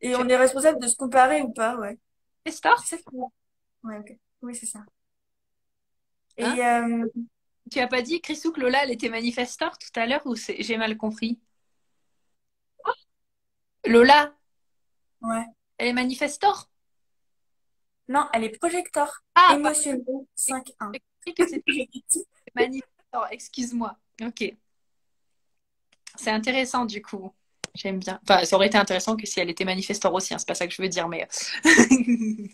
[0.00, 1.98] Et on est responsable de se comparer ou pas, ouais.
[2.44, 3.04] C'est.
[3.84, 4.16] Ouais, ok.
[4.42, 4.80] Oui, c'est ça.
[6.36, 7.08] Et Hein euh,
[7.70, 10.60] Tu as pas dit, Chrisou, que Lola, elle était manifestor tout à l'heure ou c'est...
[10.62, 11.38] j'ai mal compris?
[13.84, 14.32] Lola,
[15.22, 15.44] ouais.
[15.78, 16.68] elle est manifestor?
[18.08, 19.24] Non, elle est projecteur.
[19.34, 20.04] Ah, pas Émotionnelle
[20.34, 20.92] 5-1.
[21.24, 21.34] compris
[23.12, 23.96] manifestor, excuse-moi.
[24.22, 24.54] Ok.
[26.16, 27.32] C'est intéressant du coup.
[27.74, 28.20] J'aime bien.
[28.28, 30.66] Enfin, ça aurait été intéressant que si elle était manifestor aussi, hein, c'est pas ça
[30.66, 31.26] que je veux dire, mais.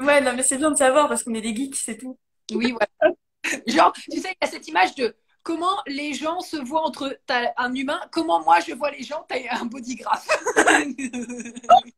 [0.00, 2.18] Ouais, non, mais c'est bien de savoir parce qu'on est des geeks, c'est tout.
[2.52, 3.14] oui, voilà.
[3.66, 7.18] Genre, tu sais, il y a cette image de comment les gens se voient entre
[7.26, 10.26] t'as un humain, comment moi je vois les gens, t'as un bodygraphe.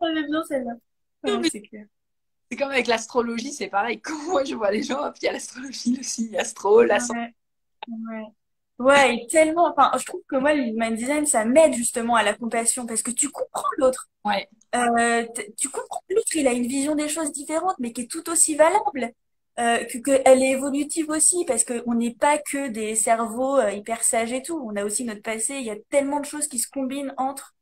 [0.00, 0.72] Ah, mais bien celle-là.
[1.24, 1.86] Non, Ouais, mais c'est clair.
[2.50, 4.00] C'est comme avec l'astrologie, c'est pareil.
[4.02, 7.34] Comment moi je vois les gens, puis il y a l'astrologie aussi, astro, la Ouais,
[7.88, 8.24] ouais.
[8.78, 12.22] Ouais, et tellement, enfin, je trouve que moi, le human design, ça m'aide justement à
[12.22, 14.08] la compassion parce que tu comprends l'autre.
[14.24, 14.48] Ouais.
[14.74, 15.26] Euh,
[15.58, 18.28] tu comprends que l'autre, il a une vision des choses différentes, mais qui est tout
[18.30, 19.12] aussi valable.
[19.58, 23.70] Euh, que, que elle est évolutive aussi, parce qu'on n'est pas que des cerveaux euh,
[23.72, 24.58] hyper sages et tout.
[24.64, 25.56] On a aussi notre passé.
[25.56, 27.54] Il y a tellement de choses qui se combinent entre.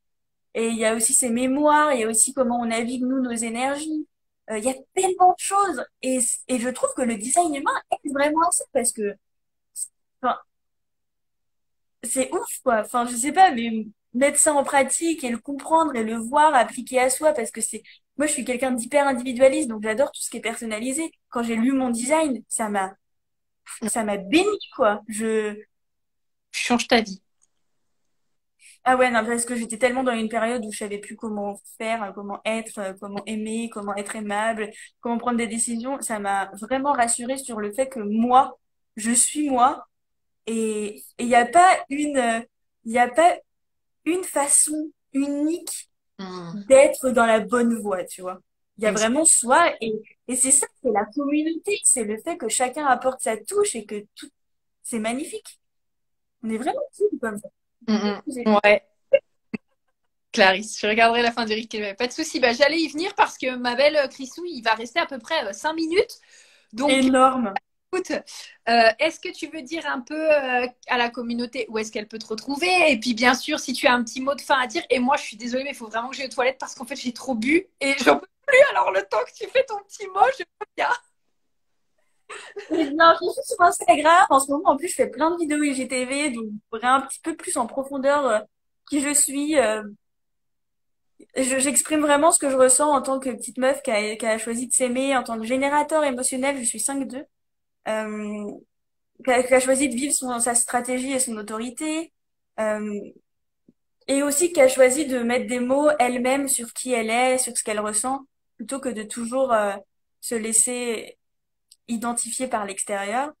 [0.55, 3.21] Et il y a aussi ses mémoires, il y a aussi comment on navigue, nous,
[3.21, 4.07] nos énergies.
[4.51, 5.85] Euh, il y a tellement de choses.
[6.01, 9.15] Et, et je trouve que le design humain aide vraiment ça, parce que,
[12.03, 12.81] c'est ouf, quoi.
[12.81, 16.55] Enfin, je sais pas, mais mettre ça en pratique et le comprendre et le voir
[16.55, 17.83] appliquer à soi parce que c'est
[18.17, 21.11] moi je suis quelqu'un d'hyper individualiste donc j'adore tout ce qui est personnalisé.
[21.29, 22.93] Quand j'ai lu mon design, ça m'a
[23.87, 24.45] ça m'a béni
[24.75, 25.01] quoi.
[25.07, 25.55] Je
[26.51, 27.21] change ta vie.
[28.85, 31.59] Ah ouais, non, parce que j'étais tellement dans une période où je savais plus comment
[31.77, 34.71] faire, comment être, comment aimer, comment être aimable,
[35.01, 36.01] comment prendre des décisions.
[36.01, 38.57] Ça m'a vraiment rassurée sur le fait que moi,
[38.95, 39.85] je suis moi
[40.47, 42.45] et il n'y a pas une,
[42.85, 43.37] il y a pas
[44.05, 45.87] une façon unique
[46.19, 46.63] Hmm.
[46.67, 48.39] d'être dans la bonne voie, tu vois.
[48.77, 49.93] Il y a vraiment soi et,
[50.27, 53.85] et c'est ça, c'est la communauté, c'est le fait que chacun apporte sa touche et
[53.85, 54.29] que tout,
[54.83, 55.59] c'est magnifique.
[56.43, 57.49] On est vraiment cool comme ça.
[57.89, 58.59] Mm, mm.
[58.63, 58.83] Ouais.
[60.31, 61.95] Clarisse, je regarderai la fin du replay.
[61.95, 62.39] Pas de souci.
[62.39, 65.17] Bah, j'allais y venir parce que ma belle euh, Chrisou, il va rester à peu
[65.17, 66.19] près 5 minutes.
[66.71, 67.53] Donc, Énorme.
[67.91, 71.91] écoute, euh, est-ce que tu veux dire un peu euh, à la communauté où est-ce
[71.91, 72.91] qu'elle peut te retrouver?
[72.91, 74.83] Et puis, bien sûr, si tu as un petit mot de fin à dire.
[74.91, 76.85] Et moi, je suis désolée, mais il faut vraiment que j'aille aux toilettes parce qu'en
[76.85, 78.57] fait, j'ai trop bu et j'en peux plus.
[78.71, 80.89] Alors, le temps que tu fais ton petit mot, je veux bien.
[80.89, 81.08] Et
[82.71, 84.25] Non, je suis sur Instagram.
[84.29, 86.47] En ce moment, en plus, je fais plein de vidéos IGTV, donc
[86.83, 88.39] un petit peu plus en profondeur euh,
[88.89, 89.57] qui je suis.
[89.57, 89.83] euh,
[91.35, 94.25] je- j'exprime vraiment ce que je ressens en tant que petite meuf qui a, qui
[94.25, 97.25] a choisi de s'aimer, en tant que générateur émotionnel, je suis 5-2,
[97.87, 98.45] euh,
[99.25, 102.13] qui a choisi de vivre son, sa stratégie et son autorité,
[102.59, 102.99] euh,
[104.07, 107.55] et aussi qui a choisi de mettre des mots elle-même sur qui elle est, sur
[107.57, 108.21] ce qu'elle ressent,
[108.57, 109.73] plutôt que de toujours euh,
[110.21, 111.18] se laisser
[111.89, 113.33] identifier par l'extérieur.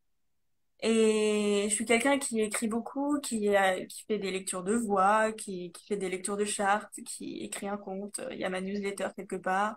[0.81, 5.33] Et je suis quelqu'un qui écrit beaucoup, qui, a- qui fait des lectures de voix,
[5.33, 8.21] qui, fait des lectures de chartes, qui écrit un conte.
[8.31, 9.75] Il y a ma newsletter quelque part.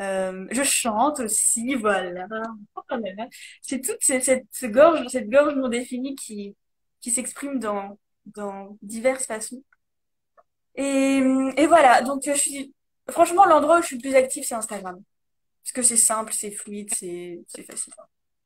[0.00, 2.12] Euh, je chante aussi, voilà.
[2.12, 3.28] Là là.
[3.62, 6.56] C'est toute cette, cette, ce gorge, cette gorge non définie qui,
[7.00, 9.62] qui s'exprime dans, dans diverses façons.
[10.76, 11.18] Et,
[11.56, 12.02] et voilà.
[12.02, 12.74] Donc, je suis,
[13.10, 15.02] franchement, l'endroit où je suis le plus active, c'est Instagram.
[15.68, 17.92] Parce que c'est simple, c'est fluide, c'est, facile.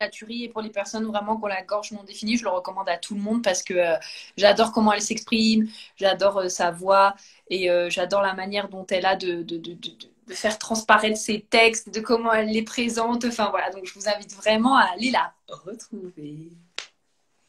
[0.01, 2.51] La tuerie et pour les personnes vraiment qui ont la gorge non définie, je le
[2.51, 3.97] recommande à tout le monde parce que euh,
[4.37, 7.15] j'adore comment elle s'exprime, j'adore euh, sa voix
[7.49, 9.91] et euh, j'adore la manière dont elle a de, de, de, de,
[10.27, 13.25] de faire transparaître ses textes, de comment elle les présente.
[13.25, 16.51] Enfin voilà, donc je vous invite vraiment à aller la retrouver.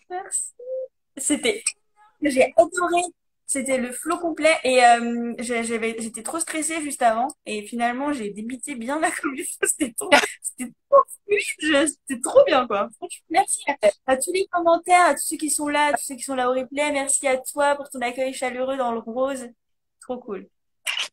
[0.07, 0.51] Merci.
[1.17, 1.63] C'était,
[2.21, 3.01] j'ai adoré.
[3.45, 8.29] C'était le flow complet et euh, j'avais, j'étais trop stressée juste avant et finalement j'ai
[8.31, 9.29] débité bien la faut.
[9.63, 10.09] C'était trop,
[10.41, 11.03] c'était trop
[11.87, 12.89] C'était trop bien quoi.
[13.29, 13.63] Merci
[14.07, 16.35] à, tous les commentaires, à tous ceux qui sont là, à tous ceux qui sont
[16.35, 16.91] là au replay.
[16.91, 19.47] Merci à toi pour ton accueil chaleureux dans le rose.
[19.99, 20.47] Trop cool.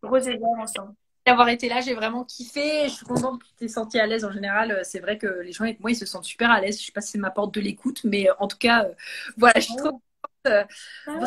[0.03, 0.95] Rose et vert ensemble.
[1.27, 2.85] D'avoir été là, j'ai vraiment kiffé.
[2.89, 4.71] Je suis contente que tu t'es sentie à l'aise en général.
[4.73, 6.81] euh, C'est vrai que les gens avec moi, ils se sentent super à l'aise.
[6.81, 8.95] Je sais pas si c'est ma porte de l'écoute, mais euh, en tout cas, euh,
[9.37, 10.03] voilà, je suis trop contente.
[10.49, 10.65] euh,
[11.07, 11.19] Ah,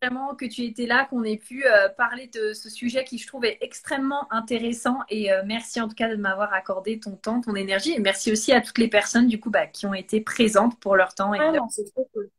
[0.00, 3.26] vraiment que tu étais là, qu'on ait pu euh, parler de ce sujet qui, je
[3.26, 4.98] trouve, est extrêmement intéressant.
[5.08, 7.92] Et euh, merci en tout cas de m'avoir accordé ton temps, ton énergie.
[7.92, 10.96] Et merci aussi à toutes les personnes, du coup, bah, qui ont été présentes pour
[10.96, 12.30] leur temps et leur c'est trop cool.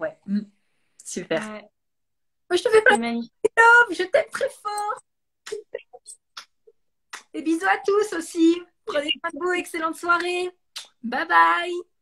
[0.00, 0.16] Ouais.
[0.26, 0.40] Mm.
[1.04, 1.38] Super.
[1.38, 1.64] Ouais,
[2.50, 3.22] Moi, je te fais plein de love.
[3.90, 5.00] Je t'aime très fort.
[7.34, 8.60] Et bisous à tous aussi.
[8.84, 9.52] Prenez soin de vous.
[9.52, 10.50] Excellente soirée.
[11.02, 11.95] Bye bye.